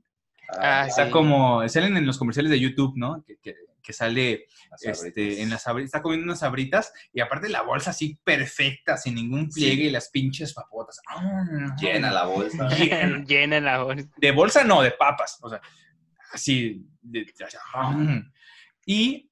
[0.49, 1.11] Ah, Está Sí.
[1.13, 3.23] como, salen en los comerciales de YouTube, ¿no?
[3.25, 3.55] Que, que-
[3.87, 4.47] que sale
[4.83, 9.15] este, en las sabritas, está comiendo unas sabritas y aparte la bolsa así perfecta, sin
[9.15, 11.01] ningún pliegue y las pinches papotas.
[11.81, 12.69] Llena la bolsa.
[12.77, 13.25] Llena.
[13.25, 13.97] Llena la voz.
[14.17, 15.39] De bolsa no, de papas.
[15.41, 15.61] O sea,
[16.33, 16.85] así.
[17.01, 18.25] de- de-
[18.85, 19.31] y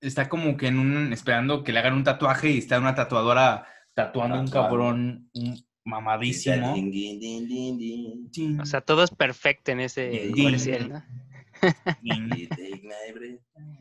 [0.00, 3.66] está como que en un, esperando que le hagan un tatuaje y está una tatuadora
[3.94, 6.74] tatuando un cabrón un mamadísimo.
[6.74, 8.60] Din, din, din, din, din.
[8.60, 11.04] O sea, todo es perfecto en ese comercial, ¿no?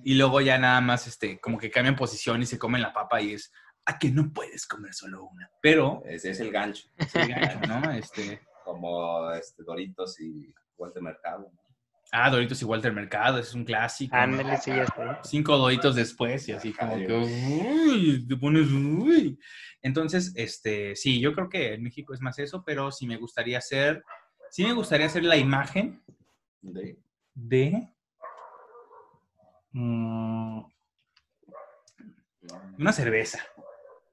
[0.03, 3.21] Y luego ya nada más, este, como que cambian posición y se comen la papa
[3.21, 3.51] y es,
[3.85, 5.49] a que no puedes comer solo una.
[5.61, 6.87] Pero, Ese es el gancho.
[6.97, 7.91] es el gancho, ¿no?
[7.91, 11.49] Este, Como este, Doritos y Walter Mercado.
[11.53, 11.59] ¿no?
[12.11, 14.15] ah, Doritos y Walter Mercado, ese es un clásico.
[14.15, 14.21] ¿no?
[14.21, 15.21] Ándale, sí, ya está.
[15.23, 19.39] Cinco Doritos después y así como que, uy, te pones, uy.
[19.81, 23.57] Entonces, este, sí, yo creo que en México es más eso, pero sí me gustaría
[23.57, 24.03] hacer,
[24.51, 26.01] sí me gustaría hacer la imagen
[26.61, 26.97] De-
[27.39, 27.87] de
[29.71, 30.61] mm,
[32.79, 33.39] una cerveza,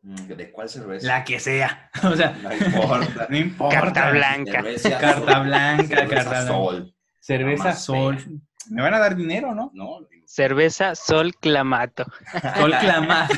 [0.02, 1.06] ¿De cuál cerveza?
[1.06, 1.90] la que sea.
[2.04, 3.26] O sea, No importa.
[3.30, 3.80] no importa.
[3.80, 4.52] Carta blanca.
[4.62, 6.46] Cerveza Carta blanca, cerveza carta blanca.
[6.52, 6.94] Sol.
[7.20, 8.18] Cerveza Sol.
[8.18, 8.32] fea.
[8.70, 9.70] Me van a dar dinero, ¿no?
[9.74, 12.04] No, Cerveza Sol Clamato.
[12.56, 13.28] Sol Clamar.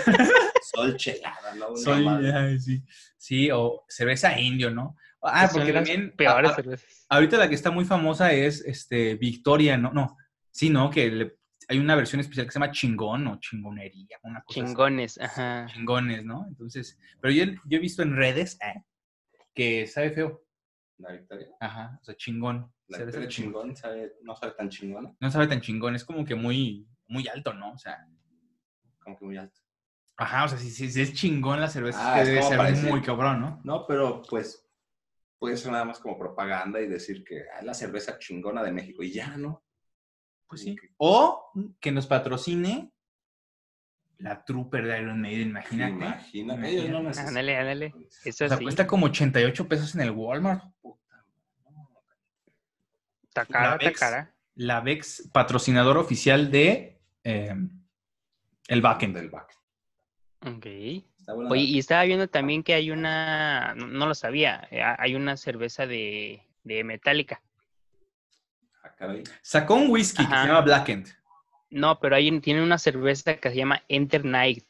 [0.74, 1.68] Sol chelada, ¿no?
[1.68, 2.32] Una Sol, madre.
[2.34, 2.82] ay, sí.
[3.16, 4.96] Sí, o cerveza indio, ¿no?
[5.22, 6.12] Ah, porque también.
[6.16, 6.95] Peores a- a- cervezas.
[7.08, 9.92] Ahorita la que está muy famosa es este Victoria, ¿no?
[9.92, 10.16] No,
[10.50, 10.90] sí, ¿no?
[10.90, 11.36] Que le-
[11.68, 14.68] hay una versión especial que se llama chingón o chingonería, una cosa así.
[14.68, 15.66] Chingones, ajá.
[15.72, 16.46] Chingones, ¿no?
[16.48, 18.82] Entonces, pero yo, yo he visto en redes eh,
[19.54, 20.42] que sabe feo.
[20.98, 21.48] La victoria.
[21.60, 22.72] Ajá, o sea, chingón.
[22.88, 23.62] La cerveza victoria chingón.
[23.64, 27.26] chingón sabe, no sabe tan chingona, No sabe tan chingón, es como que muy, muy
[27.28, 27.72] alto, ¿no?
[27.72, 27.98] O sea,
[29.00, 29.60] como que muy alto.
[30.18, 33.02] ajá, o sea, si, si- si es chingón la cerveza, Ah, que debe ser muy
[33.02, 33.60] cabrón, ¿no?
[33.64, 34.65] No, pero pues
[35.38, 38.72] puede ser nada más como propaganda y decir que "Ah, es la cerveza chingona de
[38.72, 39.62] México y ya, ¿no?
[40.48, 40.76] Pues sí.
[40.76, 42.92] que- O que nos patrocine
[44.18, 45.92] la Trooper de Iron Maiden, imagínate.
[45.92, 46.68] Imagínate.
[46.70, 47.28] ellos no necesitan.
[47.28, 47.94] Ándale, ándale.
[48.24, 48.62] Eso O sea, sí.
[48.62, 50.64] cuesta como 88 pesos en el Walmart.
[53.28, 54.00] Está cara, la está Vex.
[54.00, 54.34] cara.
[54.54, 57.54] La Vex, patrocinador oficial de eh,
[58.68, 59.16] el backend.
[59.16, 59.52] del back.
[60.46, 60.66] Ok.
[61.26, 61.50] Está bueno.
[61.50, 65.36] Oye, y estaba viendo también que hay una, no, no lo sabía, eh, hay una
[65.36, 67.42] cerveza de, de Metallica.
[68.84, 69.24] Ah, caray.
[69.42, 71.08] Sacó un whisky que se llama Blackened.
[71.70, 74.68] No, pero hay, tiene una cerveza que se llama Enter Night.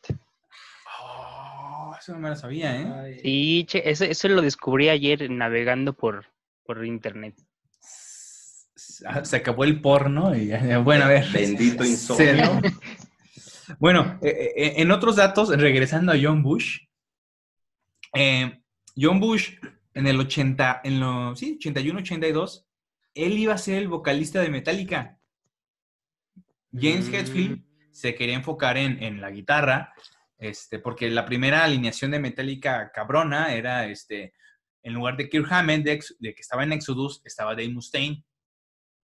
[1.03, 2.87] Oh, eso no me lo sabía, ¿eh?
[3.05, 3.19] Ay.
[3.21, 6.25] Sí, che, eso, eso lo descubrí ayer navegando por,
[6.65, 7.35] por internet.
[9.05, 10.49] Ah, Se acabó el porno y
[10.83, 11.27] bueno, a ver.
[11.33, 12.35] Bendito Sí, insomnio.
[12.63, 12.63] ¿no?
[13.79, 16.79] Bueno, eh, eh, en otros datos, regresando a John Bush,
[18.15, 18.61] eh,
[18.97, 19.57] John Bush
[19.95, 22.67] en el 80, en los, sí, 81, 82,
[23.15, 25.19] él iba a ser el vocalista de Metallica.
[26.73, 27.15] James Mm.
[27.15, 29.95] Hetfield se quería enfocar en, en la guitarra,
[30.39, 34.35] este, porque la primera alineación de Metallica cabrona era, este,
[34.83, 38.23] en lugar de Kirk Hammett, de, que estaba en Exodus, estaba Dave Mustaine,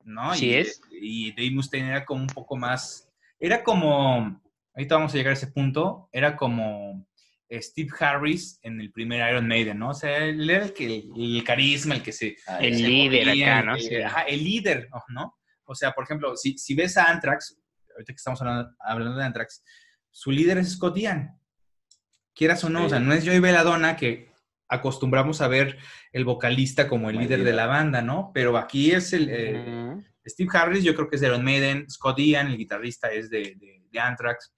[0.05, 0.31] ¿no?
[0.31, 0.81] Así y, es.
[0.91, 4.42] Y Dave Mustaine era como un poco más, era como,
[4.75, 7.07] ahorita vamos a llegar a ese punto, era como
[7.61, 9.91] Steve Harris en el primer Iron Maiden, ¿no?
[9.91, 13.27] O sea, él era el, que, el carisma, el que se, Ay, El se líder
[13.27, 13.79] movía, acá, el ¿no?
[13.79, 13.97] Sí.
[13.97, 15.37] ajá, el líder, ¿no?
[15.65, 17.59] O sea, por ejemplo, si, si ves a Anthrax,
[17.93, 19.63] ahorita que estamos hablando, hablando de Anthrax,
[20.11, 21.39] su líder es Scott Ian.
[22.35, 24.33] Quieras o no, o sea, no es Joey Belladonna que
[24.69, 25.79] acostumbramos a ver
[26.13, 28.31] el vocalista como el el líder de la banda, ¿no?
[28.33, 29.97] Pero aquí es el eh.
[30.27, 33.55] Steve Harris, yo creo que es de Iron Maiden, Scott Ian, el guitarrista es de,
[33.57, 34.53] de, de Anthrax.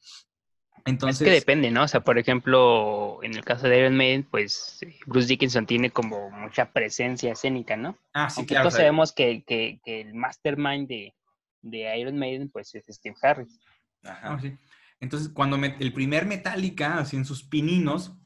[0.86, 1.84] Entonces, es que depende, ¿no?
[1.84, 5.90] O sea, por ejemplo, en el caso de Iron Maiden, pues eh, Bruce Dickinson tiene
[5.90, 7.96] como mucha presencia escénica, ¿no?
[8.12, 8.64] ah, sí, Aunque claro.
[8.64, 11.14] todos sabemos que, que- que el mastermind de,
[11.62, 13.58] de Iron Maiden, pues es Steve Harris.
[14.02, 14.34] Ajá.
[14.34, 14.52] Ah, sí.
[15.00, 18.16] Entonces, cuando el primer Metallica, así en sus pininos,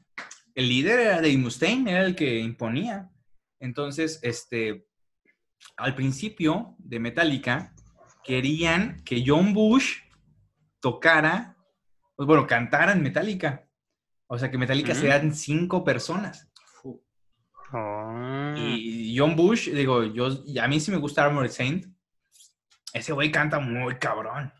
[0.53, 3.09] el líder era Dave Mustaine, era el que imponía.
[3.61, 4.85] Entonces, este,
[5.77, 7.73] al principio de Metallica,
[8.23, 9.99] querían que John Bush
[10.79, 11.57] tocara,
[12.15, 13.67] pues bueno, cantara en Metallica.
[14.27, 15.01] O sea, que Metallica Ujú.
[15.01, 16.51] sean cinco personas.
[17.71, 18.53] Oh.
[18.57, 21.85] Y John Bush, digo, yo, y a mí sí me gusta Armored Saint.
[22.93, 24.51] Ese güey canta muy cabrón.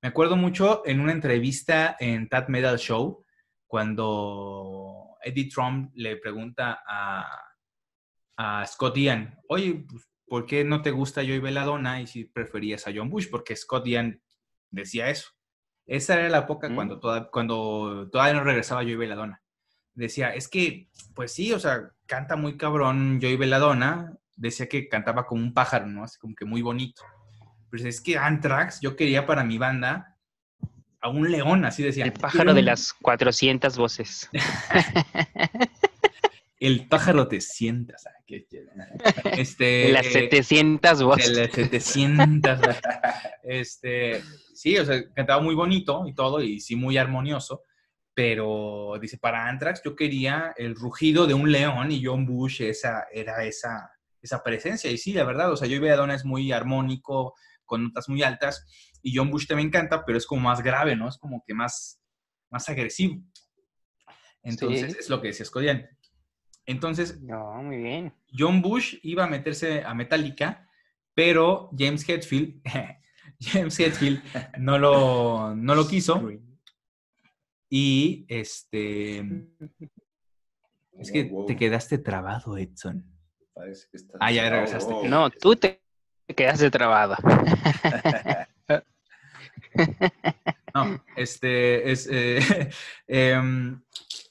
[0.00, 3.24] Me acuerdo mucho en una entrevista en Tat Metal Show,
[3.68, 7.26] cuando Eddie Trump le pregunta a,
[8.36, 12.86] a Scott Ian, oye, pues, ¿por qué no te gusta Joey Belladonna y si preferías
[12.86, 13.30] a John Bush?
[13.30, 14.20] Porque Scott Ian
[14.70, 15.30] decía eso.
[15.86, 16.74] Esa era la época Mm.
[16.74, 19.42] cuando, toda- cuando todavía no regresaba Joey Belladonna.
[19.94, 24.14] Decía, es que, pues sí, o sea, canta muy cabrón Joey Belladonna.
[24.36, 26.04] Decía que cantaba como un pájaro, ¿no?
[26.04, 27.02] Así como que muy bonito.
[27.70, 30.16] Pero es que Anthrax, yo quería para mi banda
[31.00, 32.04] a un león, así decía.
[32.04, 34.30] el pájaro de "Quiero un- las 400 voces.
[36.60, 38.06] El pájaro te sientas.
[38.06, 38.10] ah.
[39.36, 41.36] Este, De las eh, 700 de voces.
[41.36, 42.60] las 700.
[43.42, 44.22] este,
[44.62, 47.64] Sí, o sea, cantaba muy bonito y todo, y sí muy armonioso,
[48.14, 53.08] pero dice, para Anthrax yo quería el rugido de un león y John Bush esa,
[53.12, 54.88] era esa, esa presencia.
[54.88, 58.64] Y sí, la verdad, o sea, yo Belladonna es muy armónico, con notas muy altas,
[59.02, 61.08] y John Bush también canta, pero es como más grave, ¿no?
[61.08, 62.00] Es como que más,
[62.48, 63.20] más agresivo.
[64.44, 65.88] Entonces, es lo que decía Scodian.
[66.66, 68.14] Entonces, no, muy bien.
[68.32, 70.68] John Bush iba a meterse a Metallica,
[71.14, 72.62] pero James Hetfield,
[73.42, 74.22] James Hetfield
[74.58, 76.30] no lo, no lo quiso.
[77.68, 79.48] Y este.
[80.98, 83.04] Es que te quedaste trabado, Edson.
[83.54, 85.08] Parece que está ah, ya regresaste.
[85.08, 85.82] No, tú te
[86.36, 87.16] quedaste trabado.
[90.74, 92.06] no, este es.
[92.10, 92.70] Eh,
[93.06, 93.82] em,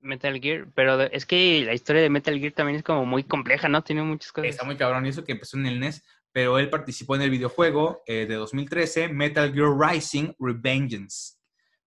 [0.00, 3.68] Metal Gear, pero es que la historia de Metal Gear también es como muy compleja,
[3.68, 3.82] ¿no?
[3.82, 4.50] Tiene muchas cosas.
[4.50, 7.30] Está muy cabrón, y eso que empezó en el NES, pero él participó en el
[7.30, 11.36] videojuego eh, de 2013, Metal Gear Rising Revengeance.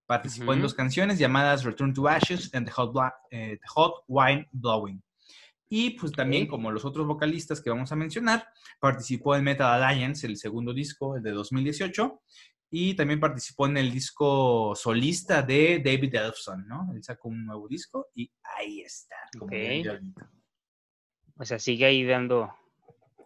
[0.06, 2.94] Participó en dos canciones llamadas Return to Ashes and The Hot,
[3.32, 5.02] eh, Hot Wine Blowing.
[5.70, 8.48] Y pues también, como los otros vocalistas que vamos a mencionar,
[8.80, 12.22] participó en Metal Alliance, el segundo disco, el de 2018,
[12.70, 16.92] y también participó en el disco solista de David Elfson, ¿no?
[16.94, 19.16] Él sacó un nuevo disco y ahí está.
[21.38, 22.54] O sea, sigue ahí dando,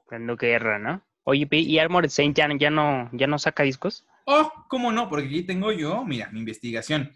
[0.10, 1.07] dando guerra, ¿no?
[1.30, 4.06] Oye, ¿y Armored Saint ya, no, ya no saca discos?
[4.26, 5.10] Oh, ¿cómo no?
[5.10, 7.12] Porque aquí tengo yo, mira, mi investigación.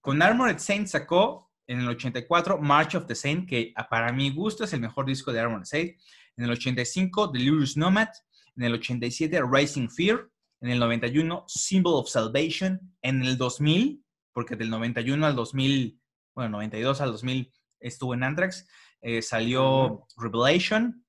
[0.00, 4.64] Con Armored Saint sacó en el 84 March of the Saint, que para mi gusto
[4.64, 5.90] es el mejor disco de Armored Saint.
[6.38, 8.08] En el 85 Delirious Nomad.
[8.56, 10.26] En el 87 Rising Fear.
[10.62, 12.80] En el 91 Symbol of Salvation.
[13.02, 16.00] En el 2000, porque del 91 al 2000,
[16.34, 18.66] bueno, 92 al 2000 estuvo en Anthrax,
[19.02, 21.04] eh, salió Revelation.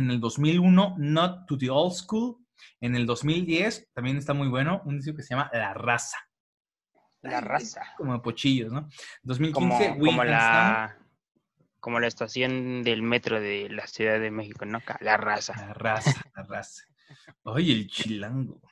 [0.00, 2.36] En el 2001, Not to the Old School.
[2.80, 6.16] En el 2010, también está muy bueno, un disco que se llama La Raza.
[7.20, 7.82] La Raza.
[7.98, 8.88] Como de pochillos, ¿no?
[9.24, 10.96] 2015, como, como la,
[11.78, 14.80] como la estación del metro de la Ciudad de México, ¿no?
[15.00, 15.54] La Raza.
[15.54, 16.84] La Raza, La Raza.
[17.44, 18.62] Ay, el chilango.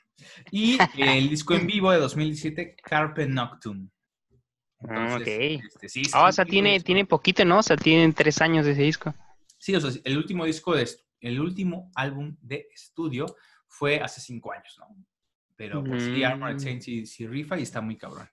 [0.50, 3.90] Y el disco en vivo de 2017, Carpe Noctum.
[4.88, 5.26] Ah, ok.
[5.26, 7.58] Este, sí, ah, o sea, tiene, tiene poquito, ¿no?
[7.58, 9.14] O sea, tienen tres años de ese disco.
[9.58, 10.88] Sí, o sea, el último disco de,
[11.20, 13.26] el último álbum de estudio
[13.66, 14.86] fue hace cinco años, ¿no?
[15.56, 18.28] Pero pues sí, Armored Saint sí, rifa y está muy cabrón.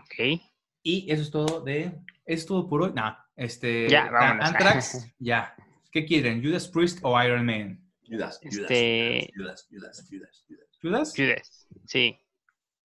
[0.00, 0.40] Ok.
[0.82, 1.84] Y eso es todo de...
[1.84, 2.92] ¿Eso es todo por hoy?
[2.94, 3.88] No, este...
[3.88, 4.46] Ya, vámonos.
[4.46, 5.54] Anthrax, ya.
[5.92, 6.42] ¿Qué quieren?
[6.42, 7.80] ¿Judas Priest o Iron Man?
[8.04, 9.30] Judas, este...
[9.36, 10.44] Judas, Judas, Judas,
[10.80, 11.14] Judas.
[11.14, 11.68] ¿Judas?
[11.86, 12.18] Sí.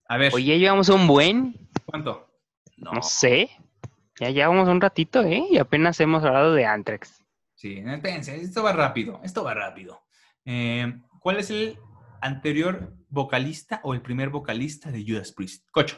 [0.08, 0.32] A ver.
[0.36, 1.70] Oye, llevamos un buen...
[1.86, 2.30] ¿Cuánto?
[2.78, 2.92] No.
[2.92, 3.50] no sé.
[4.20, 5.46] Ya llevamos un ratito, ¿eh?
[5.50, 7.23] Y apenas hemos hablado de Anthrax.
[7.64, 10.02] Sí, espérense, esto va rápido, esto va rápido.
[10.44, 11.80] Eh, ¿Cuál es el
[12.20, 15.66] anterior vocalista o el primer vocalista de Judas Priest?
[15.72, 15.98] Cocho.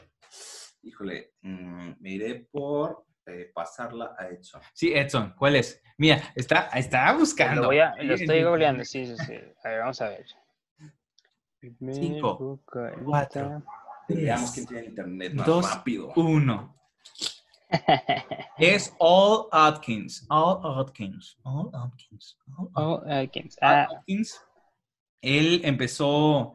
[0.84, 4.62] Híjole, mm, me iré por eh, pasarla a Edson.
[4.76, 5.82] Sí, Edson, ¿cuál es?
[5.98, 7.64] Mira, está, está buscando.
[7.64, 9.34] Lo, voy a- lo estoy googleando, sí, sí, sí.
[9.64, 10.26] A ver, vamos a ver.
[11.94, 12.62] Cinco,
[13.04, 13.64] cuatro.
[14.08, 16.14] Veamos quién tiene internet más dos, rápido.
[16.16, 16.76] Uno.
[18.58, 20.26] Es All Atkins.
[20.30, 21.38] All Atkins.
[21.44, 22.38] All Atkins.
[22.74, 23.58] All Atkins.
[23.62, 24.40] Al Ah, Atkins,
[25.22, 26.54] él empezó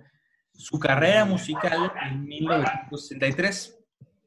[0.52, 3.76] su carrera musical en 1963.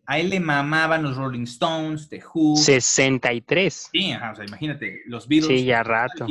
[0.05, 2.57] A él le mamaban los Rolling Stones, The Who.
[2.57, 3.89] 63.
[3.91, 5.59] Sí, ajá, o sea, imagínate, los Beatles.
[5.59, 6.27] Sí, ya rato.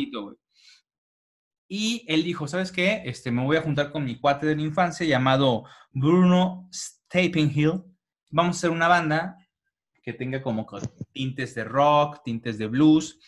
[1.68, 3.02] Y él dijo, ¿sabes qué?
[3.06, 7.82] Este, me voy a juntar con mi cuate de la infancia llamado Bruno Stappenhill.
[8.28, 9.38] Vamos a hacer una banda
[10.02, 10.66] que tenga como
[11.12, 13.18] tintes de rock, tintes de blues.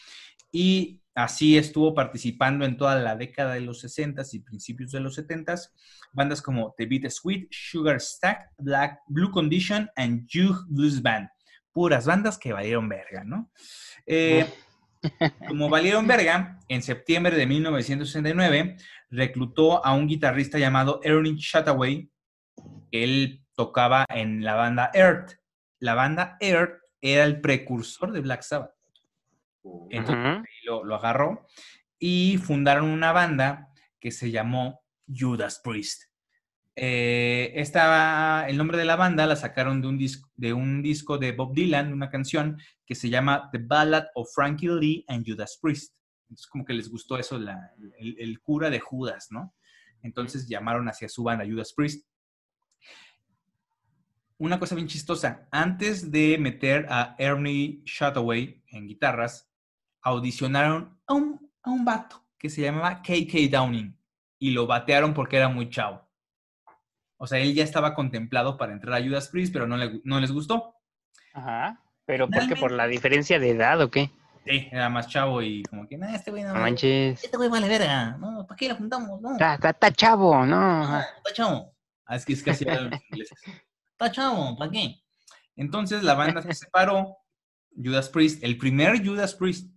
[0.51, 5.18] Y así estuvo participando en toda la década de los 60s y principios de los
[5.18, 5.70] 70s.
[6.12, 11.29] Bandas como The Beat Sweet, Sugar Stack, Black, Blue Condition and Jug Blues Band.
[11.72, 13.51] Puras bandas que valieron verga, ¿no?
[14.07, 14.47] Eh,
[15.49, 18.77] como valieron verga, en septiembre de 1969
[19.11, 22.11] reclutó a un guitarrista llamado Ernie Chataway,
[22.91, 25.33] que él tocaba en la banda Earth.
[25.85, 28.72] La banda Earth era el precursor de Black Sabbath.
[29.91, 31.47] Entonces ahí lo, lo agarró
[31.99, 33.68] y fundaron una banda
[34.01, 36.05] que se llamó Judas Priest.
[36.76, 41.18] Eh, esta, el nombre de la banda la sacaron de un, disco, de un disco
[41.18, 45.59] de Bob Dylan, una canción que se llama The Ballad of Frankie Lee and Judas
[45.61, 45.95] Priest.
[46.32, 49.55] Es como que les gustó eso, la- el, el cura de Judas, ¿no?
[50.03, 52.07] Entonces llamaron hacia su banda Judas Priest.
[54.39, 59.49] Una cosa bien chistosa, antes de meter a Ernie Chataway en guitarras,
[60.03, 63.97] audicionaron a un, a un vato que se llamaba KK Downing
[64.39, 66.03] y lo batearon porque era muy chavo.
[67.16, 70.18] O sea, él ya estaba contemplado para entrar a Judas Priest, pero no, le- no
[70.20, 70.74] les gustó.
[71.32, 71.80] Ajá.
[72.05, 72.57] ¿Pero por qué?
[72.57, 74.11] ¿Por la diferencia de edad o qué?
[74.45, 77.22] Sí, era más chavo y como que, nah, este güey no, manches.
[77.24, 79.18] este güey vale verga, no, ¿para qué lo juntamos?
[79.22, 80.82] No, Está, está- está chavo, ¿no?
[80.99, 81.72] está chavo.
[82.05, 82.66] Ah, es que es casi.
[83.95, 85.01] Está chavo, ¿para qué?
[85.55, 87.16] Entonces la banda se separó,
[87.76, 89.72] Judas Priest, el primer Judas Priest,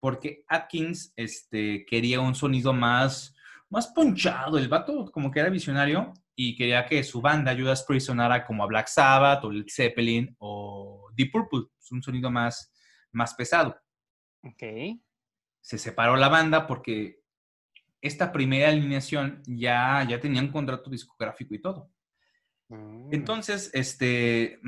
[0.00, 3.34] porque Atkins este, quería un sonido más,
[3.70, 4.58] más ponchado.
[4.58, 8.64] El vato como que era visionario y quería que su banda, Judas Priest, sonara como
[8.64, 12.70] a Black Sabbath o Led Zeppelin o Deep Purple, un sonido más,
[13.12, 13.80] más pesado.
[14.42, 14.62] Ok.
[15.62, 17.22] Se separó la banda porque
[18.02, 21.90] esta primera alineación ya, ya tenía un contrato discográfico y todo.
[22.72, 23.12] Mm.
[23.12, 24.60] Entonces, este.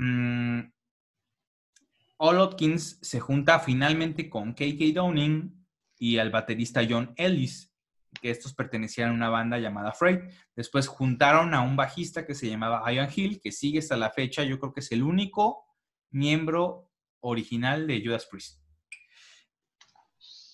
[2.19, 5.67] Atkins se junta finalmente con KK Downing
[5.99, 7.73] y al baterista John Ellis,
[8.21, 10.23] que estos pertenecían a una banda llamada Freight.
[10.55, 14.45] Después juntaron a un bajista que se llamaba Ian Hill, que sigue hasta la fecha,
[14.45, 15.65] yo creo que es el único
[16.11, 16.91] miembro
[17.21, 18.61] original de Judas Priest.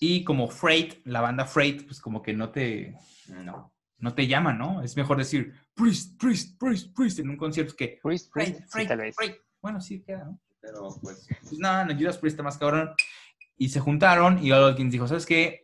[0.01, 2.97] Y como Freight, la banda Freight, pues como que no te,
[3.29, 3.75] No.
[4.01, 4.83] No te llama, ¿no?
[4.83, 9.35] Es mejor decir Priest, Priest, Priest, Priest en un concierto que Priest, Freight, Priest, sí.
[9.61, 10.41] Bueno, sí queda, ¿no?
[10.61, 11.27] Pero pues.
[11.41, 12.91] Pues nada, no, Judas Priest está más cabrón.
[13.57, 15.63] Y se juntaron y All Atkins dijo, ¿sabes qué?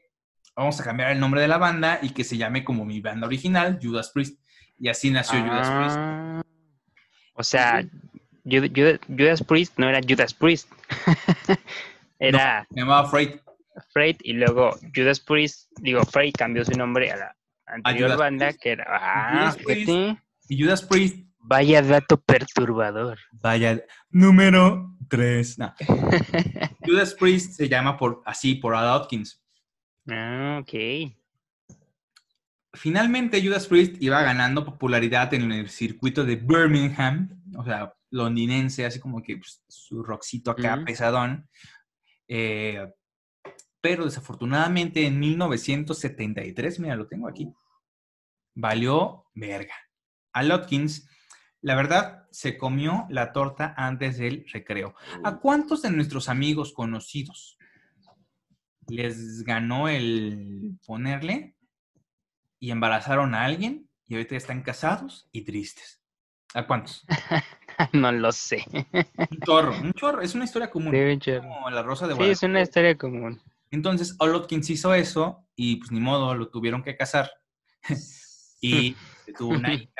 [0.54, 3.26] Vamos a cambiar el nombre de la banda y que se llame como mi banda
[3.26, 4.40] original, Judas Priest.
[4.78, 5.96] Y así nació Judas Priest.
[5.98, 6.42] Ah,
[7.34, 7.82] O sea,
[8.44, 10.70] Ju- Ju- Judas Priest no era Judas Priest.
[12.18, 13.40] era Se llamaba Freight.
[13.92, 18.62] Freight y luego Judas Priest, digo, Freight cambió su nombre a la anterior banda Priest.
[18.62, 18.84] que era.
[18.88, 19.86] Ah, Judas Priest.
[19.90, 20.22] fíjate.
[20.48, 23.18] Y Judas Priest, Vaya dato perturbador.
[23.32, 25.56] vaya, número 3.
[26.84, 29.40] Judas Priest se llama por, así por Al Atkins.
[30.08, 31.12] Ah, ok.
[32.74, 39.00] Finalmente Judas Priest iba ganando popularidad en el circuito de Birmingham, o sea, londinense, así
[39.00, 41.48] como que pues, su rockcito acá pesadón.
[42.28, 42.86] Eh,
[43.86, 47.52] pero desafortunadamente en 1973, mira, lo tengo aquí,
[48.52, 49.76] valió verga.
[50.32, 51.08] Al Atkins,
[51.60, 54.96] la verdad, se comió la torta antes del recreo.
[55.22, 57.58] ¿A cuántos de nuestros amigos conocidos
[58.88, 61.54] les ganó el ponerle
[62.58, 66.02] y embarazaron a alguien y ahorita están casados y tristes?
[66.54, 67.06] ¿A cuántos?
[67.92, 68.64] no lo sé.
[69.30, 70.22] Un chorro, un chorro.
[70.22, 70.92] Es una historia común.
[70.92, 72.62] Como la rosa de Sí, es una Guadalupe.
[72.62, 73.40] historia común.
[73.70, 77.30] Entonces, All Atkins hizo eso y pues ni modo, lo tuvieron que casar.
[78.60, 78.96] y
[79.36, 79.90] tuvo una hija.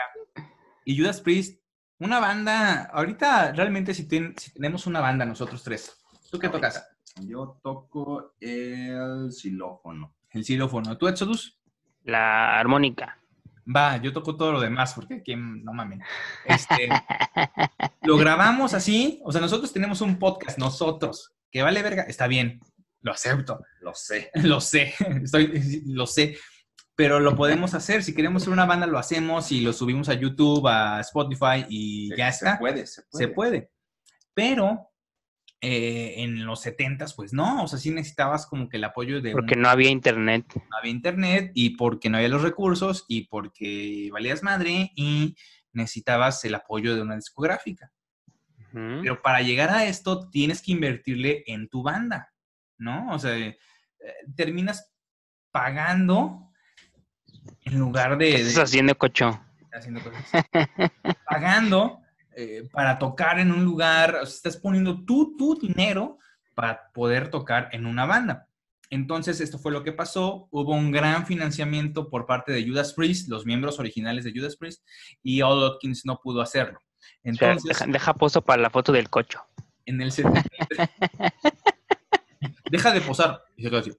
[0.85, 1.61] Y Judas Priest,
[1.99, 5.97] una banda, ahorita realmente si, ten- si tenemos una banda nosotros tres,
[6.31, 6.87] ¿tú qué tocas?
[7.23, 10.15] Yo toco el xilófono.
[10.31, 10.99] El xilófono.
[10.99, 11.59] ¿Tú, Exodus?
[12.05, 13.19] La armónica.
[13.75, 16.03] Va, yo toco todo lo demás porque aquí no mamen.
[16.45, 16.89] Este,
[18.03, 22.61] lo grabamos así, o sea, nosotros tenemos un podcast, nosotros, que vale verga, está bien,
[23.07, 24.31] lo acepto, Lo sé.
[24.43, 24.93] lo sé,
[25.23, 26.37] estoy, lo sé,
[26.97, 28.03] pero lo podemos hacer.
[28.03, 32.09] Si queremos ser una banda, lo hacemos y lo subimos a YouTube, a Spotify y
[32.17, 32.59] ya Se está.
[32.59, 33.25] puede, se puede.
[33.27, 33.71] Se puede.
[34.35, 34.91] Pero
[35.61, 39.33] eh, en los 70 pues no, o sea, sí necesitabas como que el apoyo de
[39.33, 40.45] Porque un- no había internet.
[40.55, 45.37] no había internet y porque no había los recursos y porque valías madre y
[45.73, 47.91] necesitabas el apoyo de una discográfica.
[48.73, 52.31] Pero para llegar a esto tienes que invertirle en tu banda,
[52.79, 53.13] ¿no?
[53.15, 53.57] O sea, eh,
[54.37, 54.93] terminas
[55.51, 56.51] pagando
[57.65, 58.31] en lugar de...
[58.33, 59.41] ¿Qué de- estás haciendo, cocho?
[59.73, 60.25] haciendo cosas.
[61.29, 62.01] Pagando
[62.35, 66.19] eh, para tocar en un lugar, o sea, estás poniendo tú tu dinero
[66.55, 68.49] para poder tocar en una banda.
[68.89, 70.49] Entonces, esto fue lo que pasó.
[70.51, 74.83] Hubo un gran financiamiento por parte de Judas Priest, los miembros originales de Judas Priest,
[75.23, 76.81] y All Atkins no pudo hacerlo.
[77.23, 79.41] Entonces, deja, deja pozo para la foto del cocho.
[79.85, 80.89] en el 73...
[82.71, 83.43] Deja de posar.
[83.57, 83.93] Y se queda así.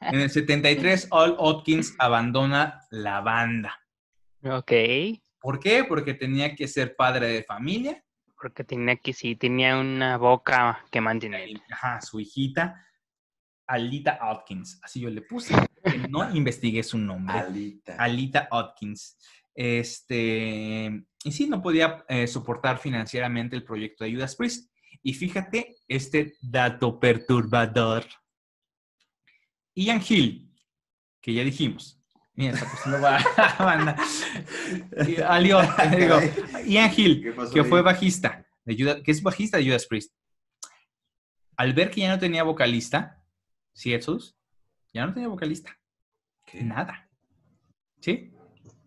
[0.00, 3.80] En el 73, All Atkins abandona la banda.
[4.44, 4.72] Ok.
[5.40, 5.84] ¿Por qué?
[5.84, 8.02] Porque tenía que ser padre de familia.
[8.40, 11.50] Porque tenía que, sí, tenía una boca que mantener.
[11.70, 12.84] Ajá, su hijita,
[13.66, 14.80] Alita Atkins.
[14.82, 15.54] Así yo le puse.
[16.08, 17.38] no investigué su nombre.
[17.38, 17.96] Alita.
[17.96, 19.16] Alita Atkins.
[19.54, 24.71] Este, y sí, no podía eh, soportar financieramente el proyecto de Judas Priest.
[25.02, 28.04] Y fíjate este dato perturbador.
[29.74, 30.50] Ian Hill,
[31.20, 31.98] que ya dijimos.
[32.34, 33.22] Mira, está pasando ba-
[33.58, 33.96] banda.
[35.28, 35.60] Alio,
[35.98, 36.18] digo,
[36.66, 37.66] Ian Hill, ¿Qué pasó que ahí?
[37.68, 40.14] fue bajista, de Judas- que es bajista de Judas Priest.
[41.56, 43.22] Al ver que ya no tenía vocalista,
[43.74, 44.36] ¿sí, Jesús?
[44.94, 45.76] Ya no tenía vocalista.
[46.46, 46.62] ¿Qué?
[46.62, 47.08] Nada.
[48.00, 48.32] ¿Sí?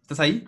[0.01, 0.47] ¿Estás ahí?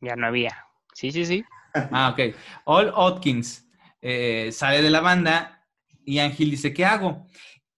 [0.00, 0.66] Ya no había.
[0.94, 1.44] Sí, sí, sí.
[1.74, 2.34] Ah, ok.
[2.64, 3.66] All Atkins
[4.02, 5.64] eh, sale de la banda.
[6.04, 7.26] Ian Hill dice, ¿qué hago?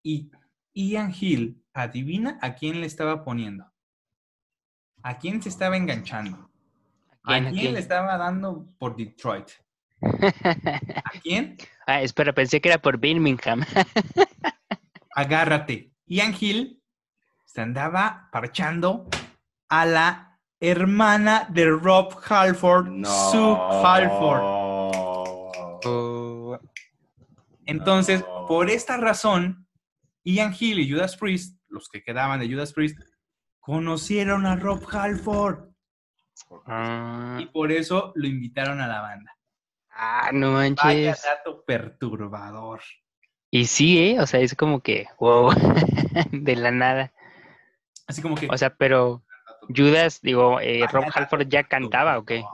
[0.02, 0.30] Y
[0.72, 3.70] Ian Hill, adivina a quién le estaba poniendo.
[5.02, 6.50] ¿A quién se estaba enganchando?
[7.22, 7.72] ¿A ¿Quién, quién, a quién?
[7.74, 9.48] le estaba dando por Detroit?
[10.02, 11.56] ¿A quién?
[11.86, 13.62] ah, espera, pensé que era por Birmingham.
[15.14, 15.92] Agárrate.
[16.06, 16.82] Ian Hill
[17.44, 19.08] se andaba parchando
[19.68, 23.08] a la hermana de Rob Halford, No.
[23.30, 24.63] Sue Halford.
[27.66, 28.46] Entonces, No.
[28.46, 29.66] por esta razón,
[30.24, 32.98] Ian Hill y Judas Priest, los que quedaban de Judas Priest,
[33.60, 35.70] conocieron a Rob Halford
[36.66, 39.36] ah, y por eso lo invitaron a la banda.
[39.90, 41.22] ah, no Vaya manches.
[41.22, 42.80] dato perturbador.
[43.50, 44.20] Y sí, ¿eh?
[44.20, 45.50] O sea, es como que, wow,
[46.32, 47.12] de la nada.
[48.06, 48.48] Así como que...
[48.50, 49.22] O sea, pero
[49.74, 52.44] Judas, digo, eh, vaya Rob Halford ya cantaba, ¿o qué?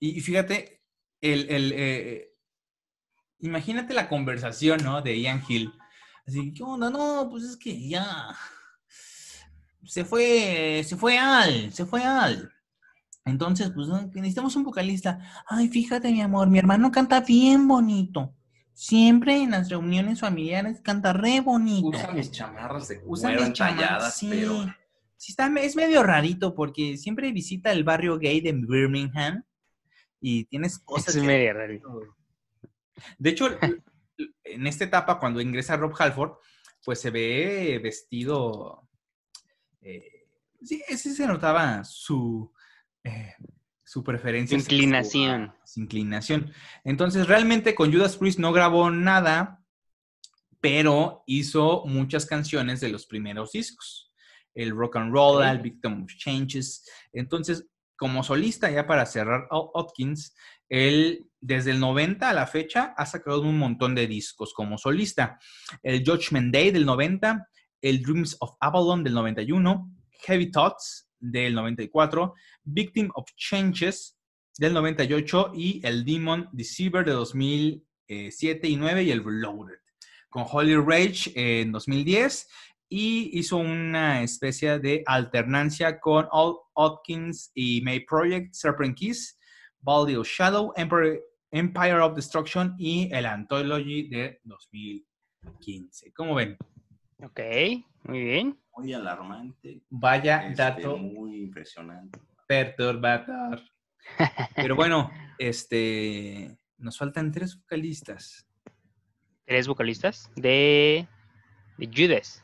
[0.00, 0.82] y fíjate,
[1.20, 2.31] el, el, eh,
[3.42, 5.02] imagínate la conversación, ¿no?
[5.02, 5.72] De Ian Hill.
[6.26, 6.88] Así, ¿qué onda?
[6.88, 8.34] No, pues es que ya
[9.84, 12.50] se fue, se fue Al, se fue Al.
[13.24, 15.18] Entonces, pues necesitamos un vocalista.
[15.46, 18.34] Ay, fíjate, mi amor, mi hermano canta bien bonito.
[18.72, 21.88] Siempre en las reuniones familiares canta re bonito.
[21.88, 24.28] Usa mis chamarras de Usa mis chamarras, sí.
[24.30, 24.64] pero
[25.16, 29.44] Sí, está, es medio rarito porque siempre visita el barrio gay de Birmingham
[30.20, 31.14] y tienes cosas.
[31.14, 31.74] Es que- medio raro.
[33.18, 33.58] De hecho,
[34.44, 36.32] en esta etapa, cuando ingresa Rob Halford,
[36.84, 38.88] pues se ve vestido.
[39.80, 40.26] eh,
[40.62, 42.52] sí, ese se notaba su.
[43.04, 43.34] eh,
[43.92, 44.56] su preferencia.
[44.56, 45.52] Inclinación.
[45.66, 46.50] Su inclinación.
[46.82, 49.62] Entonces, realmente con Judas Priest no grabó nada,
[50.60, 54.10] pero hizo muchas canciones de los primeros discos.
[54.54, 56.88] El Rock and Roll, el Victim of Changes.
[57.12, 60.34] Entonces, como solista, ya para cerrar, Atkins,
[60.72, 65.38] él desde el 90 a la fecha ha sacado un montón de discos como solista.
[65.82, 67.46] El Judgment Day del 90,
[67.82, 69.90] el Dreams of Avalon del 91,
[70.24, 72.32] Heavy Thoughts del 94,
[72.64, 74.16] Victim of Changes
[74.56, 79.76] del 98 y el Demon Deceiver de 2007 y 9 y el Reloaded.
[80.30, 82.48] Con Holy Rage en 2010
[82.88, 89.38] y hizo una especie de alternancia con All Atkins y May Project, Serpent Kiss,
[89.84, 91.20] Of Shadow, Empire,
[91.50, 96.12] Empire of Destruction y el Anthology de 2015.
[96.14, 96.56] ¿Cómo ven?
[97.22, 97.40] Ok,
[98.04, 98.58] muy bien.
[98.76, 99.82] muy alarmante.
[99.90, 102.18] Vaya este, dato Muy impresionante.
[102.46, 103.60] perturbador.
[104.56, 108.46] Pero bueno, este, nos faltan tres vocalistas.
[109.44, 111.06] Tres vocalistas de,
[111.78, 112.42] de Judas.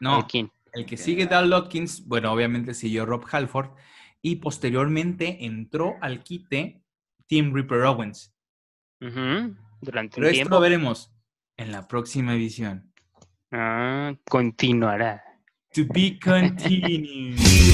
[0.00, 0.50] No, ¿De quién?
[0.72, 3.70] El que sigue Dal Lotkins, bueno, obviamente siguió Rob Halford
[4.24, 6.82] y posteriormente entró al quite
[7.26, 8.34] Tim Ripper Owens.
[8.98, 10.54] Durante Pero un esto tiempo.
[10.54, 11.14] lo veremos
[11.58, 12.90] en la próxima edición.
[13.52, 15.22] Ah, continuará.
[15.74, 17.36] To be continued.